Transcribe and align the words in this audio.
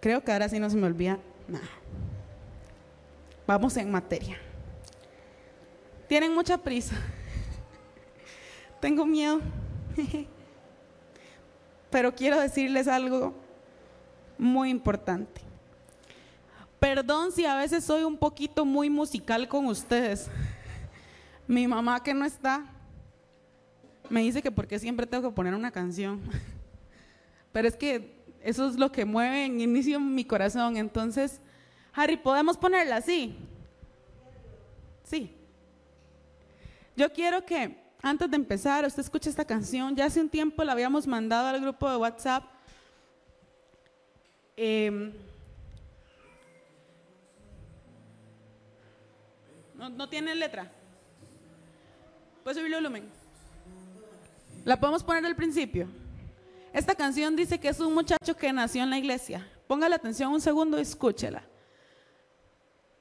Creo 0.00 0.22
que 0.22 0.32
ahora 0.32 0.48
sí 0.48 0.58
no 0.58 0.70
se 0.70 0.76
me 0.76 0.86
olvida 0.86 1.18
nada. 1.48 1.68
Vamos 3.46 3.76
en 3.76 3.90
materia. 3.90 4.38
Tienen 6.06 6.34
mucha 6.34 6.58
prisa. 6.58 6.96
Tengo 8.80 9.04
miedo. 9.04 9.40
Pero 11.90 12.14
quiero 12.14 12.38
decirles 12.38 12.86
algo 12.86 13.34
muy 14.36 14.70
importante. 14.70 15.40
Perdón 16.78 17.32
si 17.32 17.44
a 17.44 17.56
veces 17.56 17.84
soy 17.84 18.04
un 18.04 18.16
poquito 18.16 18.64
muy 18.64 18.88
musical 18.88 19.48
con 19.48 19.66
ustedes. 19.66 20.28
Mi 21.48 21.66
mamá 21.66 22.02
que 22.02 22.14
no 22.14 22.24
está, 22.24 22.64
me 24.08 24.20
dice 24.20 24.42
que 24.42 24.50
porque 24.50 24.78
siempre 24.78 25.06
tengo 25.06 25.28
que 25.28 25.34
poner 25.34 25.54
una 25.54 25.70
canción. 25.70 26.20
Pero 27.52 27.66
es 27.66 27.76
que 27.76 28.17
eso 28.42 28.68
es 28.68 28.76
lo 28.76 28.92
que 28.92 29.04
mueve 29.04 29.44
en 29.44 29.60
inicio 29.60 30.00
mi 30.00 30.24
corazón. 30.24 30.76
Entonces, 30.76 31.40
Harry, 31.92 32.16
¿podemos 32.16 32.56
ponerla 32.56 32.96
así? 32.96 33.36
Sí. 35.04 35.34
Yo 36.96 37.12
quiero 37.12 37.44
que 37.44 37.76
antes 38.02 38.30
de 38.30 38.36
empezar, 38.36 38.84
usted 38.84 39.02
escuche 39.02 39.28
esta 39.28 39.44
canción. 39.44 39.96
Ya 39.96 40.06
hace 40.06 40.20
un 40.20 40.28
tiempo 40.28 40.62
la 40.62 40.72
habíamos 40.72 41.06
mandado 41.06 41.48
al 41.48 41.60
grupo 41.60 41.90
de 41.90 41.96
WhatsApp. 41.96 42.44
Em, 44.56 45.12
no, 49.74 49.88
no 49.90 50.08
tiene 50.08 50.34
letra. 50.34 50.70
¿Puede 52.44 52.54
subir 52.54 52.72
el 52.72 52.82
volumen? 52.82 53.08
La 54.64 54.78
podemos 54.78 55.02
poner 55.02 55.24
al 55.24 55.36
principio. 55.36 55.88
Esta 56.72 56.94
canción 56.94 57.34
dice 57.34 57.58
que 57.58 57.68
es 57.68 57.80
un 57.80 57.94
muchacho 57.94 58.36
que 58.36 58.52
nació 58.52 58.82
en 58.82 58.90
la 58.90 58.98
iglesia. 58.98 59.46
Póngale 59.66 59.94
atención 59.94 60.32
un 60.32 60.40
segundo 60.40 60.78
y 60.78 60.82
escúchela. 60.82 61.42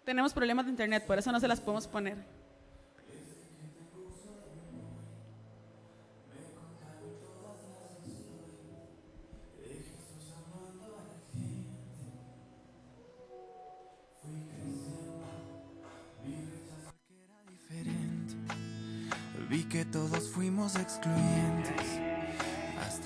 Tenemos 0.04 0.34
problemas 0.34 0.66
de 0.66 0.72
internet, 0.72 1.06
por 1.06 1.18
eso 1.18 1.32
no 1.32 1.40
se 1.40 1.48
las 1.48 1.60
podemos 1.60 1.88
poner. 1.88 2.18
Vi 19.50 19.64
que 19.64 19.86
todos 19.86 20.30
fuimos 20.30 20.76
excluyentes 20.76 22.07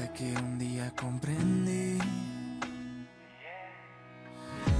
que 0.10 0.34
un 0.34 0.58
día 0.58 0.92
comprendí 1.00 2.00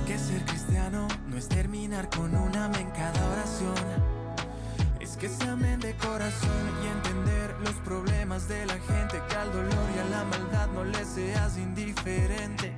que 0.08 0.18
ser 0.18 0.44
cristiano 0.46 1.08
no 1.28 1.38
es 1.38 1.48
terminar 1.48 2.10
con 2.10 2.36
un 2.36 2.56
amén 2.56 2.90
cada 2.96 3.28
oración. 3.30 3.76
Es 5.00 5.18
que 5.18 5.30
se 5.30 5.48
amen 5.48 5.80
de 5.80 5.96
corazón 5.96 6.50
y 6.84 6.88
entender 6.88 7.56
los 7.64 7.76
problemas 7.86 8.48
de 8.48 8.66
la 8.66 8.74
gente, 8.74 9.22
que 9.30 9.36
al 9.36 9.52
dolor 9.52 9.90
y 9.96 10.00
a 10.00 10.06
la 10.06 10.24
maldad 10.26 10.68
no 10.74 10.84
le 10.84 11.06
seas 11.06 11.58
indiferente. 11.58 12.74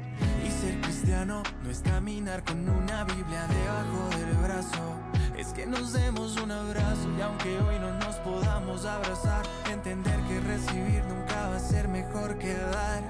Y 0.46 0.52
ser 0.52 0.82
cristiano 0.82 1.44
no 1.64 1.70
es 1.70 1.80
caminar 1.80 2.44
con 2.44 2.68
una 2.68 3.06
Biblia 3.06 3.48
debajo 3.48 4.10
del 4.18 4.36
brazo. 4.38 5.03
Que 5.56 5.68
nos 5.68 5.94
demos 5.94 6.36
un 6.42 6.52
abrazo 6.52 7.08
y 7.16 7.22
aunque 7.22 7.58
hoy 7.60 7.78
no 7.80 7.94
nos 8.00 8.16
podamos 8.18 8.86
abrazar, 8.86 9.46
entender 9.72 10.20
que 10.22 10.40
recibir 10.40 11.04
nunca 11.06 11.50
va 11.50 11.56
a 11.58 11.60
ser 11.60 11.88
mejor 11.88 12.40
que 12.40 12.56
dar. 12.56 13.04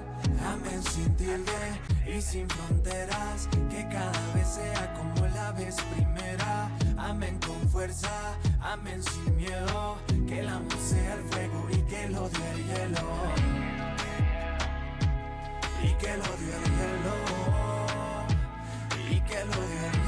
Amén 0.46 0.84
sin 0.84 1.16
tilde 1.16 1.82
y 2.06 2.22
sin 2.22 2.50
fronteras, 2.50 3.48
que 3.70 3.88
cada 3.88 4.34
vez 4.34 4.48
sea 4.48 4.94
como 4.94 5.26
la 5.28 5.54
vez 5.54 5.78
primera. 5.96 6.70
Amén 6.98 7.40
con 7.46 7.70
fuerza, 7.70 8.36
amén 8.62 9.02
sin 9.02 9.38
miedo, 9.38 9.98
que 10.28 10.40
el 10.40 10.50
amor 10.50 10.78
sea 10.80 11.14
el 11.14 11.24
fuego 11.24 11.68
y 11.72 11.78
que 11.84 12.04
el 12.06 12.18
odio 12.18 12.46
el 12.56 12.68
hielo. 12.68 13.10
Y 15.82 15.94
que 15.94 16.12
el 16.12 16.22
odio 16.22 16.54
el 16.58 16.72
hielo. 16.78 17.16
Y 19.10 19.22
que 19.22 19.38
el 19.42 19.50
odio 19.50 19.86
el 19.86 19.92
hielo. 19.94 20.03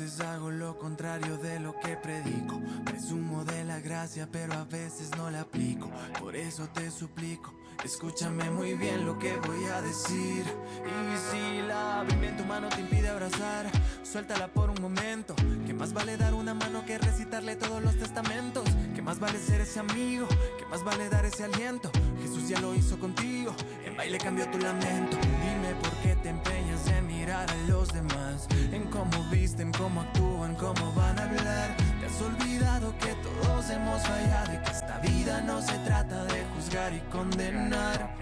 Veces 0.00 0.20
hago 0.20 0.50
lo 0.50 0.78
contrario 0.78 1.36
de 1.36 1.60
lo 1.60 1.78
que 1.78 1.96
predico. 1.96 2.60
Presumo 2.84 3.44
de 3.44 3.64
la 3.64 3.80
gracia, 3.80 4.26
pero 4.30 4.54
a 4.54 4.64
veces 4.64 5.10
no 5.16 5.30
la 5.30 5.42
aplico. 5.42 5.90
Por 6.18 6.36
eso 6.36 6.68
te 6.68 6.90
suplico, 6.90 7.52
escúchame 7.84 8.50
muy 8.50 8.74
bien 8.74 9.04
lo 9.04 9.18
que 9.18 9.36
voy 9.36 9.64
a 9.66 9.82
decir. 9.82 10.44
Y 10.86 11.16
si 11.30 11.62
la 11.66 12.04
Biblia 12.08 12.30
en 12.30 12.36
tu 12.36 12.44
mano 12.44 12.68
te 12.70 12.80
impide 12.80 13.08
abrazar, 13.08 13.70
suéltala 14.02 14.48
por 14.48 14.70
un 14.70 14.80
momento. 14.80 15.34
Que 15.66 15.74
más 15.74 15.92
vale 15.92 16.16
dar 16.16 16.32
una 16.34 16.54
mano 16.54 16.84
que 16.86 16.96
recitarle 16.96 17.56
todos 17.56 17.82
los 17.82 17.96
testamentos. 17.96 18.64
Que 18.94 19.02
más 19.02 19.20
vale 19.20 19.38
ser 19.38 19.60
ese 19.60 19.80
amigo, 19.80 20.26
que 20.58 20.64
más 20.66 20.82
vale 20.82 21.08
dar 21.10 21.26
ese 21.26 21.44
aliento. 21.44 21.90
Jesús 22.22 22.48
ya 22.48 22.58
lo 22.60 22.74
hizo 22.74 22.98
contigo, 22.98 23.54
en 23.84 23.96
baile 23.96 24.18
cambió 24.18 24.48
tu 24.50 24.58
lamento. 24.58 25.16
Dime 25.16 25.74
por 25.82 25.90
qué 26.02 26.16
te 26.16 26.30
empeñas 26.30 26.86
en 26.88 27.06
mirar 27.06 27.50
a 27.50 27.56
los 27.68 27.88
demás, 27.92 28.46
en 28.72 28.84
cómo 28.84 29.29
visten, 29.50 29.72
cómo 29.72 30.00
actúan, 30.02 30.54
cómo 30.54 30.92
van 30.92 31.18
a 31.18 31.24
hablar. 31.24 31.76
Te 31.98 32.06
has 32.06 32.22
olvidado 32.22 32.94
que 32.98 33.14
todos 33.14 33.70
hemos 33.70 34.00
fallado 34.02 34.54
y 34.54 34.58
que 34.58 34.70
esta 34.70 34.98
vida 34.98 35.40
no 35.40 35.60
se 35.60 35.76
trata 35.78 36.24
de 36.24 36.44
juzgar 36.54 36.92
y 36.92 37.00
condenar. 37.10 38.14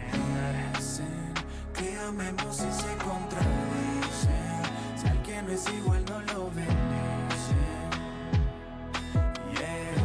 Dicen 0.76 1.34
que 1.74 1.98
amemos 1.98 2.56
y 2.56 2.72
se 2.72 2.96
contradicen. 3.04 4.38
Si 4.96 5.06
alguien 5.06 5.46
no 5.46 5.52
es 5.52 5.68
igual, 5.68 6.04
no 6.06 6.20
lo 6.32 6.50
bendicen. 6.50 7.58
Yeah. 9.52 9.96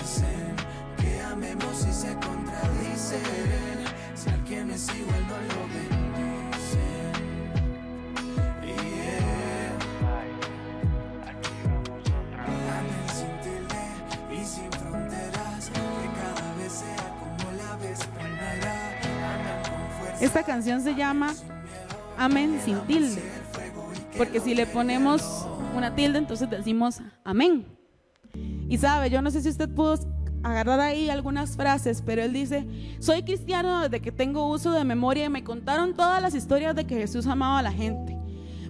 Dicen 0.00 0.56
que 0.96 1.22
amemos 1.22 1.86
y 1.86 1.92
se 1.92 2.14
contradicen. 2.14 3.22
Si 4.16 4.28
alguien 4.28 4.70
es 4.70 4.88
igual, 4.94 5.26
no 5.28 5.36
lo 5.54 5.57
Esta 20.20 20.42
canción 20.42 20.80
se 20.82 20.94
llama 20.94 21.34
Amén 22.16 22.60
sin 22.64 22.80
tilde. 22.80 23.22
Porque 24.16 24.40
si 24.40 24.54
le 24.54 24.66
ponemos 24.66 25.46
una 25.76 25.94
tilde, 25.94 26.18
entonces 26.18 26.50
decimos 26.50 27.00
amén. 27.24 27.66
Y 28.68 28.78
sabe, 28.78 29.10
yo 29.10 29.22
no 29.22 29.30
sé 29.30 29.40
si 29.40 29.48
usted 29.48 29.68
pudo 29.68 29.96
agarrar 30.42 30.80
ahí 30.80 31.08
algunas 31.08 31.56
frases, 31.56 32.02
pero 32.04 32.22
él 32.22 32.32
dice, 32.32 32.66
soy 32.98 33.22
cristiano 33.22 33.82
desde 33.82 34.00
que 34.00 34.10
tengo 34.10 34.48
uso 34.48 34.72
de 34.72 34.84
memoria 34.84 35.26
y 35.26 35.28
me 35.28 35.44
contaron 35.44 35.94
todas 35.94 36.20
las 36.20 36.34
historias 36.34 36.74
de 36.74 36.84
que 36.84 36.96
Jesús 36.96 37.26
amaba 37.26 37.60
a 37.60 37.62
la 37.62 37.72
gente. 37.72 38.16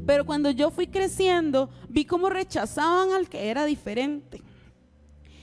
Pero 0.06 0.26
cuando 0.26 0.50
yo 0.50 0.70
fui 0.70 0.86
creciendo, 0.86 1.70
vi 1.88 2.04
cómo 2.04 2.28
rechazaban 2.28 3.12
al 3.12 3.28
que 3.28 3.48
era 3.48 3.64
diferente. 3.64 4.42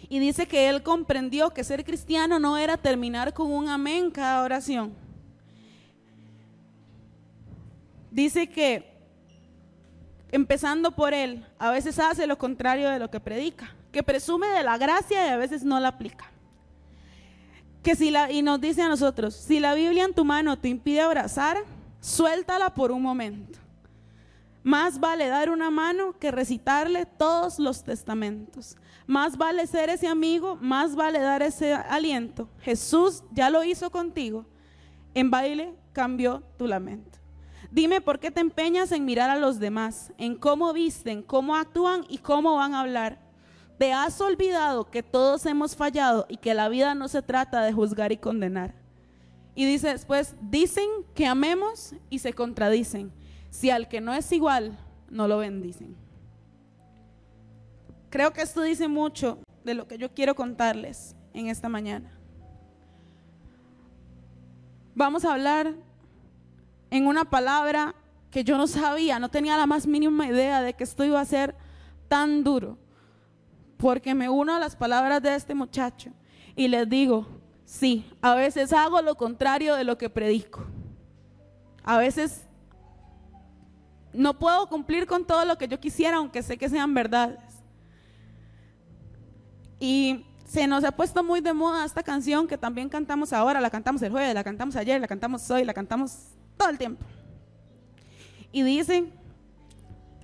Y 0.08 0.20
dice 0.20 0.48
que 0.48 0.70
él 0.70 0.84
comprendió 0.84 1.50
que 1.50 1.64
ser 1.64 1.84
cristiano 1.84 2.40
no 2.40 2.58
era 2.58 2.78
terminar 2.78 3.34
con 3.34 3.52
un 3.52 3.70
amén 3.70 4.12
cada 4.12 4.44
oración. 4.44 5.05
Dice 8.16 8.48
que 8.48 8.98
empezando 10.32 10.92
por 10.92 11.14
él, 11.14 11.46
a 11.60 11.70
veces 11.70 12.00
hace 12.00 12.26
lo 12.28 12.38
contrario 12.38 12.90
de 12.90 12.98
lo 12.98 13.12
que 13.12 13.20
predica, 13.20 13.76
que 13.92 14.04
presume 14.04 14.48
de 14.48 14.64
la 14.64 14.78
gracia 14.78 15.28
y 15.28 15.30
a 15.32 15.36
veces 15.36 15.66
no 15.66 15.78
la 15.82 15.90
aplica. 15.90 16.32
Que 17.84 17.94
si 17.94 18.12
la, 18.12 18.32
y 18.32 18.42
nos 18.42 18.62
dice 18.62 18.82
a 18.82 18.88
nosotros, 18.88 19.36
si 19.36 19.60
la 19.60 19.74
Biblia 19.74 20.06
en 20.06 20.14
tu 20.14 20.24
mano 20.24 20.58
te 20.58 20.70
impide 20.70 21.02
abrazar, 21.02 21.58
suéltala 22.00 22.74
por 22.74 22.94
un 22.94 23.02
momento. 23.02 23.60
Más 24.64 24.98
vale 24.98 25.28
dar 25.28 25.50
una 25.50 25.70
mano 25.70 26.18
que 26.18 26.32
recitarle 26.32 27.06
todos 27.06 27.60
los 27.60 27.84
testamentos. 27.84 28.78
Más 29.08 29.36
vale 29.36 29.68
ser 29.68 29.90
ese 29.90 30.08
amigo, 30.08 30.56
más 30.62 30.96
vale 30.96 31.20
dar 31.20 31.44
ese 31.44 31.74
aliento. 31.74 32.48
Jesús 32.62 33.26
ya 33.34 33.50
lo 33.50 33.62
hizo 33.66 33.90
contigo. 33.90 34.46
En 35.14 35.30
baile 35.30 35.76
cambió 35.92 36.44
tu 36.58 36.66
lamento. 36.66 37.25
Dime 37.76 38.00
por 38.00 38.20
qué 38.20 38.32
te 38.32 38.40
empeñas 38.40 38.94
en 38.94 39.04
mirar 39.04 39.30
a 39.30 39.38
los 39.38 39.60
demás, 39.60 40.14
en 40.18 40.38
cómo 40.38 40.72
visten, 40.72 41.22
cómo 41.22 41.58
actúan 41.58 42.06
y 42.08 42.20
cómo 42.20 42.56
van 42.56 42.74
a 42.74 42.80
hablar. 42.80 43.20
Te 43.78 43.92
has 43.92 44.22
olvidado 44.22 44.90
que 44.90 45.04
todos 45.04 45.46
hemos 45.46 45.76
fallado 45.76 46.26
y 46.30 46.38
que 46.38 46.54
la 46.54 46.70
vida 46.70 46.96
no 46.96 47.10
se 47.10 47.22
trata 47.22 47.64
de 47.64 47.74
juzgar 47.74 48.14
y 48.14 48.18
condenar. 48.18 48.76
Y 49.56 49.66
dice 49.66 49.90
después, 49.90 50.38
dicen 50.40 50.88
que 51.14 51.28
amemos 51.28 51.94
y 52.10 52.20
se 52.20 52.32
contradicen. 52.32 53.12
Si 53.50 53.70
al 53.70 53.90
que 53.90 54.00
no 54.00 54.14
es 54.14 54.32
igual, 54.32 54.80
no 55.10 55.28
lo 55.28 55.40
bendicen. 55.40 55.98
creo 58.10 58.32
que 58.32 58.42
esto 58.42 58.62
dice 58.62 58.88
mucho 58.88 59.40
de 59.66 59.74
lo 59.74 59.86
que 59.86 59.98
yo 59.98 60.14
quiero 60.14 60.34
contarles 60.34 61.14
en 61.34 61.50
esta 61.50 61.68
mañana. 61.68 62.18
Vamos 64.96 65.26
a 65.26 65.34
hablar 65.34 65.76
en 66.96 67.08
una 67.08 67.26
palabra 67.26 67.94
que 68.32 68.44
yo 68.44 68.58
no 68.58 68.68
sabía, 68.68 69.20
no 69.20 69.30
tenía 69.30 69.58
la 69.58 69.66
más 69.66 69.86
mínima 69.86 70.28
idea 70.28 70.62
de 70.62 70.74
que 70.74 70.86
esto 70.86 71.04
iba 71.04 71.20
a 71.20 71.26
ser 71.26 71.56
tan 72.08 72.44
duro, 72.44 72.78
porque 73.78 74.16
me 74.16 74.30
uno 74.30 74.56
a 74.56 74.60
las 74.60 74.76
palabras 74.76 75.22
de 75.22 75.36
este 75.36 75.56
muchacho 75.56 76.12
y 76.56 76.70
les 76.70 76.90
digo, 76.90 77.28
sí, 77.66 78.10
a 78.22 78.34
veces 78.34 78.72
hago 78.72 79.02
lo 79.02 79.16
contrario 79.16 79.76
de 79.76 79.84
lo 79.84 79.98
que 79.98 80.10
predico. 80.10 80.66
A 81.84 81.98
veces 81.98 82.46
no 84.14 84.40
puedo 84.40 84.68
cumplir 84.70 85.06
con 85.06 85.26
todo 85.26 85.44
lo 85.44 85.58
que 85.58 85.68
yo 85.68 85.80
quisiera, 85.80 86.18
aunque 86.18 86.42
sé 86.42 86.58
que 86.58 86.70
sean 86.70 86.94
verdades. 86.94 87.40
Y 89.80 90.26
se 90.46 90.66
nos 90.66 90.86
ha 90.86 90.94
puesto 90.94 91.24
muy 91.24 91.42
de 91.42 91.54
moda 91.54 91.84
esta 91.84 92.04
canción 92.04 92.48
que 92.48 92.58
también 92.58 92.88
cantamos 92.88 93.34
ahora, 93.34 93.60
la 93.60 93.70
cantamos 93.70 94.02
el 94.02 94.12
jueves, 94.12 94.34
la 94.34 94.46
cantamos 94.46 94.78
ayer, 94.78 95.02
la 95.02 95.08
cantamos 95.08 95.52
hoy, 95.52 95.66
la 95.66 95.74
cantamos 95.74 96.36
todo 96.58 96.70
el 96.70 96.78
tiempo. 96.78 97.04
Y 98.52 98.64
dice, 98.64 99.12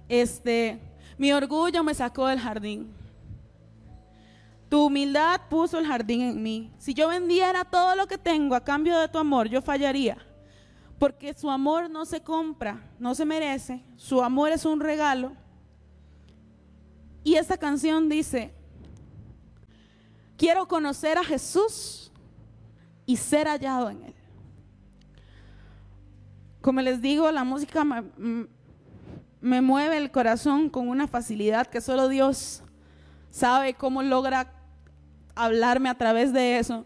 este, 0.08 0.80
mi 1.18 1.32
orgullo 1.32 1.84
me 1.84 1.94
sacó 1.94 2.28
del 2.28 2.40
jardín. 2.40 2.94
Tu 4.70 4.86
humildad 4.86 5.42
puso 5.50 5.78
el 5.78 5.86
jardín 5.86 6.22
en 6.22 6.42
mí. 6.42 6.72
Si 6.78 6.94
yo 6.94 7.10
vendiera 7.10 7.66
todo 7.66 7.96
lo 7.96 8.08
que 8.08 8.18
tengo 8.18 8.56
a 8.56 8.64
cambio 8.64 8.98
de 8.98 9.10
tu 9.10 9.18
amor, 9.18 9.50
yo 9.50 9.62
fallaría. 9.62 10.18
Porque 10.98 11.34
su 11.34 11.50
amor 11.50 11.90
no 11.90 12.06
se 12.06 12.22
compra, 12.22 12.82
no 12.98 13.14
se 13.14 13.26
merece. 13.26 13.84
Su 13.98 14.24
amor 14.24 14.52
es 14.52 14.64
un 14.64 14.80
regalo. 14.80 15.34
Y 17.24 17.36
esta 17.36 17.58
canción 17.58 18.08
dice, 18.08 18.54
quiero 20.38 20.68
conocer 20.68 21.18
a 21.18 21.24
Jesús 21.24 22.12
y 23.06 23.18
ser 23.18 23.48
hallado 23.48 23.90
en 23.90 24.04
él. 24.04 24.16
Como 26.62 26.80
les 26.82 27.02
digo, 27.02 27.32
la 27.32 27.44
música 27.44 27.84
me, 27.84 29.62
mueve 29.62 29.98
el 29.98 30.12
corazón 30.12 30.70
con 30.70 30.88
una 30.88 31.08
facilidad 31.08 31.66
que 31.66 31.82
solo 31.82 32.08
Dios 32.08 32.62
sabe 33.32 33.74
cómo 33.74 34.04
logra 34.04 34.54
hablarme 35.34 35.90
a 35.90 35.98
través 35.98 36.32
de 36.34 36.60
eso. 36.60 36.86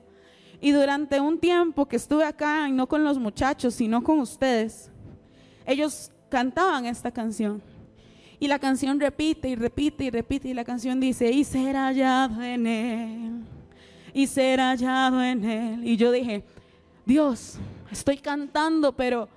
Y 0.61 0.71
durante 0.71 1.19
un 1.19 1.39
tiempo 1.39 1.87
que 1.87 1.97
estuve 1.97 2.23
acá, 2.23 2.69
y 2.69 2.71
no 2.71 2.87
con 2.87 3.03
los 3.03 3.19
muchachos, 3.19 3.73
sino 3.73 4.01
con 4.01 4.19
ustedes, 4.19 4.89
ellos 5.65 6.09
cantaban 6.29 6.85
esta 6.85 7.11
canción. 7.11 7.61
Y 8.39 8.47
la 8.47 8.59
canción 8.59 8.99
repite 8.99 9.49
y 9.49 9.55
repite 9.55 10.05
y 10.05 10.09
repite 10.09 10.47
y 10.49 10.53
la 10.53 10.63
canción 10.63 11.01
dice, 11.01 11.29
y 11.29 11.43
ser 11.43 11.75
hallado 11.75 12.41
en 12.41 12.65
él, 12.65 13.43
y 14.13 14.25
ser 14.27 14.59
hallado 14.61 15.21
en 15.21 15.43
él. 15.43 15.87
Y 15.87 15.97
yo 15.97 16.11
dije, 16.11 16.45
Dios, 17.05 17.57
estoy 17.91 18.17
cantando, 18.17 18.95
pero 18.95 19.27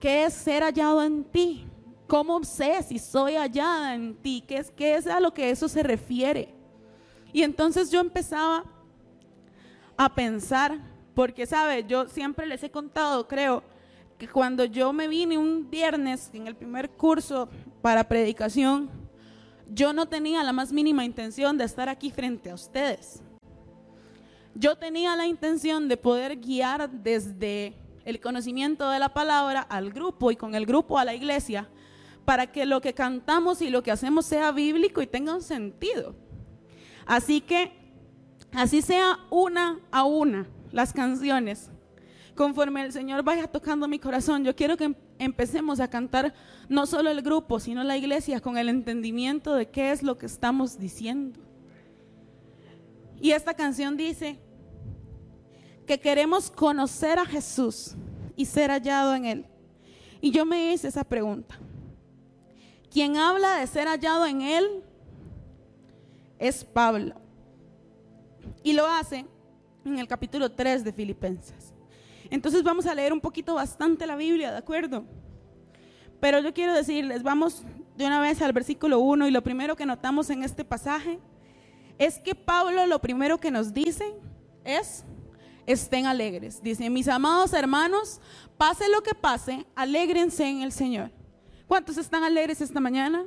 ¿qué 0.00 0.24
es 0.24 0.34
ser 0.34 0.62
hallado 0.62 1.02
en 1.02 1.24
ti? 1.24 1.66
¿Cómo 2.06 2.42
sé 2.44 2.82
si 2.82 2.98
soy 2.98 3.34
hallada 3.34 3.94
en 3.94 4.14
ti? 4.14 4.42
¿Qué 4.46 4.58
es, 4.58 4.70
qué 4.70 4.94
es 4.96 5.06
a 5.06 5.20
lo 5.20 5.34
que 5.34 5.50
eso 5.50 5.68
se 5.68 5.82
refiere? 5.82 6.54
Y 7.32 7.42
entonces 7.42 7.90
yo 7.90 8.00
empezaba 8.00 8.64
a 9.96 10.14
pensar, 10.14 10.78
porque, 11.14 11.46
¿sabe? 11.46 11.84
Yo 11.86 12.08
siempre 12.08 12.46
les 12.46 12.62
he 12.62 12.70
contado, 12.70 13.26
creo, 13.28 13.62
que 14.16 14.28
cuando 14.28 14.64
yo 14.64 14.92
me 14.92 15.06
vine 15.06 15.36
un 15.38 15.70
viernes 15.70 16.30
en 16.32 16.46
el 16.46 16.56
primer 16.56 16.90
curso 16.90 17.48
para 17.82 18.08
predicación, 18.08 18.90
yo 19.70 19.92
no 19.92 20.06
tenía 20.06 20.42
la 20.42 20.52
más 20.52 20.72
mínima 20.72 21.04
intención 21.04 21.58
de 21.58 21.64
estar 21.64 21.88
aquí 21.88 22.10
frente 22.10 22.50
a 22.50 22.54
ustedes. 22.54 23.22
Yo 24.54 24.76
tenía 24.76 25.14
la 25.14 25.26
intención 25.26 25.88
de 25.88 25.96
poder 25.96 26.36
guiar 26.36 26.90
desde 26.90 27.74
el 28.08 28.20
conocimiento 28.20 28.88
de 28.88 28.98
la 28.98 29.10
palabra 29.10 29.60
al 29.60 29.92
grupo 29.92 30.30
y 30.30 30.36
con 30.36 30.54
el 30.54 30.64
grupo 30.64 30.98
a 30.98 31.04
la 31.04 31.14
iglesia 31.14 31.68
para 32.24 32.46
que 32.46 32.64
lo 32.64 32.80
que 32.80 32.94
cantamos 32.94 33.60
y 33.60 33.68
lo 33.68 33.82
que 33.82 33.90
hacemos 33.90 34.24
sea 34.24 34.50
bíblico 34.50 35.02
y 35.02 35.06
tenga 35.06 35.34
un 35.34 35.42
sentido. 35.42 36.14
Así 37.04 37.42
que, 37.42 37.70
así 38.52 38.80
sea 38.80 39.18
una 39.28 39.80
a 39.90 40.04
una 40.04 40.46
las 40.72 40.94
canciones, 40.94 41.70
conforme 42.34 42.82
el 42.82 42.92
Señor 42.92 43.22
vaya 43.22 43.46
tocando 43.46 43.86
mi 43.86 43.98
corazón, 43.98 44.42
yo 44.42 44.56
quiero 44.56 44.78
que 44.78 44.84
em-, 44.84 44.94
empecemos 45.18 45.78
a 45.78 45.88
cantar 45.88 46.32
no 46.70 46.86
solo 46.86 47.10
el 47.10 47.20
grupo, 47.20 47.60
sino 47.60 47.84
la 47.84 47.98
iglesia 47.98 48.40
con 48.40 48.56
el 48.56 48.70
entendimiento 48.70 49.54
de 49.54 49.68
qué 49.68 49.90
es 49.90 50.02
lo 50.02 50.16
que 50.16 50.24
estamos 50.24 50.78
diciendo. 50.78 51.40
Y 53.20 53.32
esta 53.32 53.52
canción 53.52 53.98
dice 53.98 54.38
que 55.88 55.98
queremos 55.98 56.50
conocer 56.50 57.18
a 57.18 57.24
Jesús 57.24 57.96
y 58.36 58.44
ser 58.44 58.70
hallado 58.70 59.14
en 59.14 59.24
Él. 59.24 59.46
Y 60.20 60.30
yo 60.30 60.44
me 60.44 60.72
hice 60.72 60.86
esa 60.86 61.02
pregunta. 61.02 61.58
Quien 62.92 63.16
habla 63.16 63.56
de 63.56 63.66
ser 63.66 63.88
hallado 63.88 64.26
en 64.26 64.42
Él 64.42 64.84
es 66.38 66.62
Pablo. 66.62 67.14
Y 68.62 68.74
lo 68.74 68.86
hace 68.86 69.24
en 69.84 69.98
el 69.98 70.06
capítulo 70.06 70.52
3 70.52 70.84
de 70.84 70.92
Filipenses. 70.92 71.72
Entonces 72.30 72.62
vamos 72.62 72.86
a 72.86 72.94
leer 72.94 73.12
un 73.12 73.20
poquito 73.20 73.54
bastante 73.54 74.06
la 74.06 74.16
Biblia, 74.16 74.52
¿de 74.52 74.58
acuerdo? 74.58 75.04
Pero 76.20 76.40
yo 76.40 76.52
quiero 76.52 76.74
decirles, 76.74 77.22
vamos 77.22 77.62
de 77.96 78.06
una 78.06 78.20
vez 78.20 78.42
al 78.42 78.52
versículo 78.52 79.00
1 79.00 79.26
y 79.28 79.30
lo 79.30 79.42
primero 79.42 79.74
que 79.74 79.86
notamos 79.86 80.28
en 80.28 80.42
este 80.42 80.64
pasaje 80.64 81.18
es 81.96 82.18
que 82.18 82.34
Pablo 82.34 82.86
lo 82.86 83.00
primero 83.00 83.38
que 83.38 83.50
nos 83.50 83.72
dice 83.72 84.14
es, 84.64 85.04
estén 85.68 86.06
alegres. 86.06 86.62
Dice, 86.62 86.88
mis 86.88 87.08
amados 87.08 87.52
hermanos, 87.52 88.20
pase 88.56 88.88
lo 88.88 89.02
que 89.02 89.14
pase, 89.14 89.66
alégrense 89.76 90.48
en 90.48 90.62
el 90.62 90.72
Señor. 90.72 91.10
¿Cuántos 91.66 91.98
están 91.98 92.24
alegres 92.24 92.62
esta 92.62 92.80
mañana? 92.80 93.24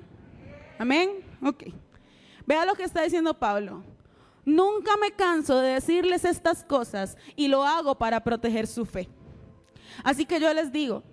Amén. 0.80 1.24
Ok. 1.44 1.66
Vea 2.48 2.66
lo 2.66 2.74
que 2.74 2.84
está 2.84 3.04
diciendo 3.04 3.38
Pablo. 3.38 3.84
Nunca 4.44 4.98
me 4.98 5.12
canso 5.12 5.60
de 5.60 5.76
decirles 5.76 6.26
estas 6.26 6.64
cosas 6.64 7.16
y 7.36 7.48
lo 7.48 7.64
hago 7.64 7.96
para 7.96 8.24
proteger 8.24 8.66
su 8.66 8.88
fe. 8.88 9.08
Así 10.04 10.26
que 10.26 10.40
yo 10.40 10.52
les 10.52 10.72
digo, 10.72 11.04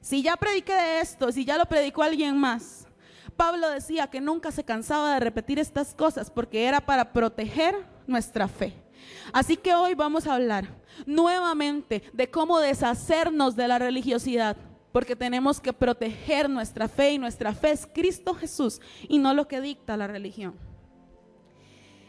si 0.00 0.20
ya 0.20 0.36
prediqué 0.36 0.74
de 0.74 1.00
esto, 1.00 1.30
si 1.30 1.44
ya 1.44 1.56
lo 1.56 1.66
predicó 1.66 2.02
alguien 2.02 2.36
más, 2.36 2.88
Pablo 3.36 3.70
decía 3.70 4.08
que 4.08 4.20
nunca 4.20 4.50
se 4.50 4.64
cansaba 4.64 5.14
de 5.14 5.20
repetir 5.20 5.60
estas 5.60 5.94
cosas 5.94 6.28
porque 6.28 6.66
era 6.66 6.80
para 6.80 7.12
proteger 7.12 7.86
nuestra 8.08 8.48
fe. 8.48 8.83
Así 9.32 9.56
que 9.56 9.74
hoy 9.74 9.94
vamos 9.94 10.26
a 10.26 10.34
hablar 10.34 10.68
nuevamente 11.06 12.02
de 12.12 12.30
cómo 12.30 12.58
deshacernos 12.60 13.56
de 13.56 13.68
la 13.68 13.78
religiosidad 13.78 14.56
porque 14.92 15.16
tenemos 15.16 15.60
que 15.60 15.72
proteger 15.72 16.48
nuestra 16.48 16.86
fe 16.86 17.14
y 17.14 17.18
nuestra 17.18 17.52
fe 17.52 17.72
es 17.72 17.84
Cristo 17.92 18.32
Jesús 18.32 18.80
y 19.08 19.18
no 19.18 19.34
lo 19.34 19.48
que 19.48 19.60
dicta 19.60 19.96
la 19.96 20.06
religión. 20.06 20.54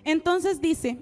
Entonces 0.04 0.62
dice 0.62 1.00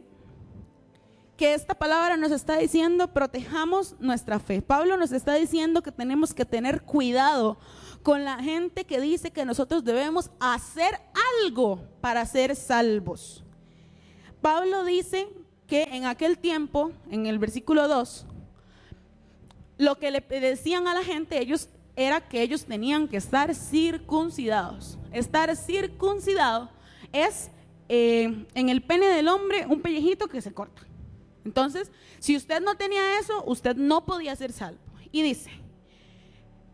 que 1.36 1.54
esta 1.54 1.74
palabra 1.74 2.16
nos 2.16 2.32
está 2.32 2.58
diciendo 2.58 3.10
protejamos 3.10 3.96
nuestra 4.00 4.40
fe. 4.40 4.62
Pablo 4.62 4.96
nos 4.96 5.12
está 5.12 5.34
diciendo 5.34 5.84
que 5.84 5.92
tenemos 5.92 6.34
que 6.34 6.46
tener 6.46 6.84
cuidado 6.84 7.58
con 8.02 8.24
la 8.24 8.38
gente 8.38 8.86
que 8.86 9.02
dice 9.02 9.32
que 9.32 9.44
nosotros 9.44 9.84
debemos 9.84 10.32
hacer 10.40 11.02
algo 11.42 11.82
para 12.00 12.26
ser 12.26 12.56
salvos. 12.56 13.44
Pablo 14.42 14.86
dice 14.86 15.28
en 15.82 16.06
aquel 16.06 16.38
tiempo, 16.38 16.92
en 17.10 17.26
el 17.26 17.40
versículo 17.40 17.88
2, 17.88 18.26
lo 19.78 19.98
que 19.98 20.12
le 20.12 20.22
decían 20.22 20.88
a 20.88 20.94
la 20.94 21.04
gente, 21.04 21.42
ellos 21.42 21.70
era 21.96 22.22
que 22.22 22.42
ellos 22.42 22.66
tenían 22.66 23.08
que 23.08 23.18
estar 23.18 23.54
circuncidados. 23.54 24.98
Estar 25.12 25.56
circuncidado 25.56 26.70
es 27.12 27.50
eh, 27.90 28.46
en 28.54 28.70
el 28.70 28.82
pene 28.82 29.08
del 29.08 29.28
hombre 29.28 29.66
un 29.68 29.82
pellejito 29.82 30.28
que 30.28 30.42
se 30.42 30.54
corta. 30.54 30.82
Entonces, 31.46 31.92
si 32.20 32.36
usted 32.36 32.62
no 32.62 32.76
tenía 32.76 33.20
eso, 33.20 33.44
usted 33.46 33.76
no 33.76 34.06
podía 34.06 34.36
ser 34.36 34.52
salvo. 34.52 34.80
Y 35.12 35.22
dice, 35.22 35.52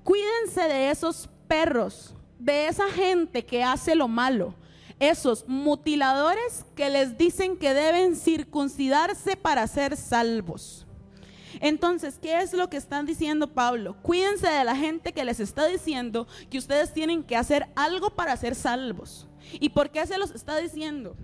cuídense 0.03 0.61
de 0.61 0.91
esos 0.91 1.27
perros, 1.47 2.13
de 2.37 2.67
esa 2.67 2.89
gente 2.89 3.45
que 3.45 3.63
hace 3.63 3.95
lo 3.95 4.07
malo, 4.07 4.53
esos 4.99 5.47
mutiladores 5.47 6.65
que 6.75 6.89
les 6.89 7.17
dicen 7.17 7.57
que 7.57 7.73
deben 7.73 8.15
circuncidarse 8.15 9.37
para 9.37 9.65
ser 9.67 9.95
salvos. 9.95 10.85
Entonces, 11.61 12.19
¿qué 12.21 12.41
es 12.41 12.53
lo 12.53 12.69
que 12.69 12.77
están 12.77 13.05
diciendo 13.05 13.47
Pablo? 13.47 13.95
Cuídense 14.01 14.47
de 14.47 14.63
la 14.63 14.75
gente 14.75 15.13
que 15.13 15.25
les 15.25 15.39
está 15.39 15.65
diciendo 15.67 16.27
que 16.49 16.57
ustedes 16.57 16.93
tienen 16.93 17.23
que 17.23 17.35
hacer 17.35 17.67
algo 17.75 18.11
para 18.11 18.35
ser 18.37 18.55
salvos. 18.55 19.27
¿Y 19.53 19.69
por 19.69 19.89
qué 19.89 20.05
se 20.05 20.17
los 20.17 20.31
está 20.31 20.57
diciendo? 20.57 21.15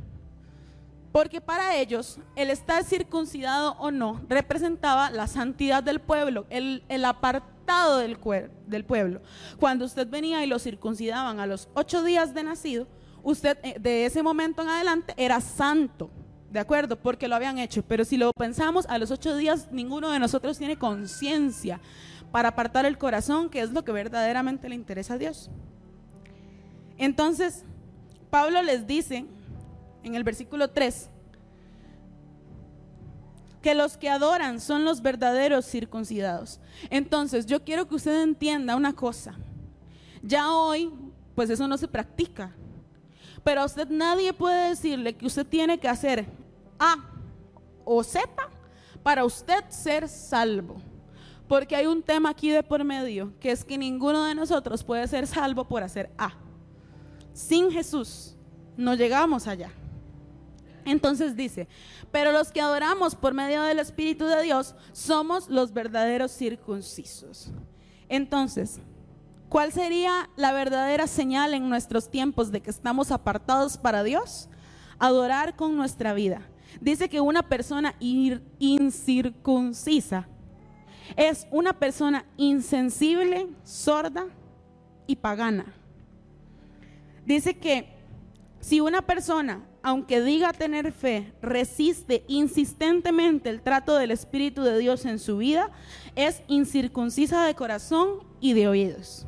Porque 1.11 1.39
para 1.39 1.77
ellos 1.77 2.19
el 2.35 2.49
estar 2.49 2.83
circuncidado 2.83 3.77
o 3.79 3.91
no 3.91 4.21
representaba 4.27 5.09
la 5.11 5.27
santidad 5.27 5.81
del 5.81 6.01
pueblo, 6.01 6.45
el, 6.49 6.83
apartado 7.05 7.99
del, 7.99 8.17
del 8.67 8.83
pueblo. 8.83 9.21
Cuando 9.57 9.85
usted 9.85 10.09
venía 10.09 10.43
y 10.43 10.47
lo 10.47 10.59
circuncidaban 10.59 11.39
a 11.39 11.47
los 11.47 11.69
ocho 11.73 12.03
días 12.03 12.33
de 12.33 12.43
nacido, 12.43 12.87
usted 13.25 13.57
eh, 13.63 13.75
de 13.79 14.05
ese 14.05 14.23
momento 14.23 14.61
en 14.61 14.69
adelante 14.69 15.13
era 15.17 15.41
santo. 15.41 16.09
¿De 16.49 16.59
acuerdo? 16.59 16.95
Porque 16.95 17.27
lo 17.27 17.35
habían 17.35 17.57
hecho. 17.57 17.83
Pero 17.83 18.05
si 18.05 18.15
lo 18.15 18.31
pensamos, 18.31 18.85
a 18.85 18.97
los 18.97 19.11
ocho 19.11 19.35
días 19.35 19.67
ninguno 19.71 20.09
de 20.11 20.19
nosotros 20.19 20.57
tiene 20.57 20.77
conciencia 20.77 21.81
para 22.31 22.49
apartar 22.49 22.85
el 22.85 22.97
corazón, 22.97 23.49
que 23.49 23.59
es 23.59 23.71
lo 23.71 23.83
que 23.83 23.91
verdaderamente 23.91 24.69
le 24.69 24.75
interesa 24.75 25.15
a 25.15 25.17
Dios. 25.17 25.49
Entonces, 26.97 27.65
Pablo 28.29 28.61
les 28.61 28.87
dice 28.87 29.25
en 30.03 30.15
el 30.15 30.23
versículo 30.23 30.69
3 30.69 31.09
que 33.61 33.75
los 33.75 33.97
que 33.97 34.09
adoran 34.09 34.61
son 34.61 34.85
los 34.85 35.01
verdaderos 35.01 35.65
circuncidados. 35.65 36.59
Entonces, 36.89 37.47
yo 37.47 37.63
quiero 37.63 37.87
que 37.87 37.95
usted 37.95 38.21
entienda 38.21 38.75
una 38.75 38.93
cosa. 38.93 39.35
Ya 40.21 40.51
hoy, 40.51 40.91
pues 41.33 41.49
eso 41.49 41.67
no 41.67 41.77
se 41.77 41.87
practica. 41.87 42.53
Pero 43.45 43.61
a 43.61 43.65
usted 43.65 43.87
nadie 43.89 44.33
puede 44.33 44.69
decirle 44.69 45.15
que 45.15 45.27
usted 45.27 45.45
tiene 45.45 45.77
que 45.79 45.87
hacer 45.87 46.25
a 46.79 46.95
o 47.85 48.03
Z 48.03 48.27
para 49.03 49.23
usted 49.23 49.63
ser 49.69 50.09
salvo. 50.09 50.81
Porque 51.47 51.75
hay 51.75 51.85
un 51.85 52.01
tema 52.01 52.31
aquí 52.31 52.49
de 52.49 52.63
por 52.63 52.83
medio, 52.83 53.33
que 53.39 53.51
es 53.51 53.63
que 53.63 53.77
ninguno 53.77 54.25
de 54.25 54.33
nosotros 54.33 54.83
puede 54.83 55.07
ser 55.07 55.27
salvo 55.27 55.63
por 55.63 55.83
hacer 55.83 56.09
A. 56.17 56.33
Sin 57.33 57.69
Jesús 57.69 58.35
no 58.75 58.95
llegamos 58.95 59.45
allá. 59.45 59.71
Entonces 60.83 61.35
dice, 61.35 61.67
pero 62.11 62.31
los 62.31 62.51
que 62.51 62.61
adoramos 62.61 63.13
por 63.13 63.35
medio 63.35 63.61
del 63.61 63.77
Espíritu 63.77 64.25
de 64.25 64.41
Dios 64.41 64.73
somos 64.91 65.49
los 65.49 65.71
verdaderos 65.71 66.31
circuncisos. 66.31 67.51
Entonces, 68.09 68.79
¿cuál 69.49 69.71
sería 69.71 70.29
la 70.35 70.51
verdadera 70.51 71.07
señal 71.07 71.53
en 71.53 71.69
nuestros 71.69 72.09
tiempos 72.09 72.51
de 72.51 72.61
que 72.61 72.69
estamos 72.69 73.11
apartados 73.11 73.77
para 73.77 74.03
Dios? 74.03 74.49
Adorar 74.99 75.55
con 75.55 75.75
nuestra 75.75 76.13
vida. 76.13 76.41
Dice 76.81 77.09
que 77.09 77.21
una 77.21 77.43
persona 77.43 77.95
incircuncisa 78.59 80.27
es 81.15 81.47
una 81.51 81.73
persona 81.73 82.25
insensible, 82.37 83.47
sorda 83.63 84.27
y 85.07 85.15
pagana. 85.15 85.65
Dice 87.25 87.57
que 87.57 87.89
si 88.59 88.81
una 88.81 89.01
persona, 89.03 89.63
aunque 89.83 90.21
diga 90.21 90.51
tener 90.53 90.91
fe, 90.91 91.33
resiste 91.41 92.23
insistentemente 92.27 93.49
el 93.49 93.61
trato 93.61 93.95
del 93.95 94.11
Espíritu 94.11 94.63
de 94.63 94.77
Dios 94.79 95.05
en 95.05 95.19
su 95.19 95.37
vida, 95.37 95.71
es 96.15 96.41
incircuncisa 96.47 97.45
de 97.45 97.55
corazón 97.55 98.23
y 98.39 98.53
de 98.53 98.67
oídos. 98.67 99.27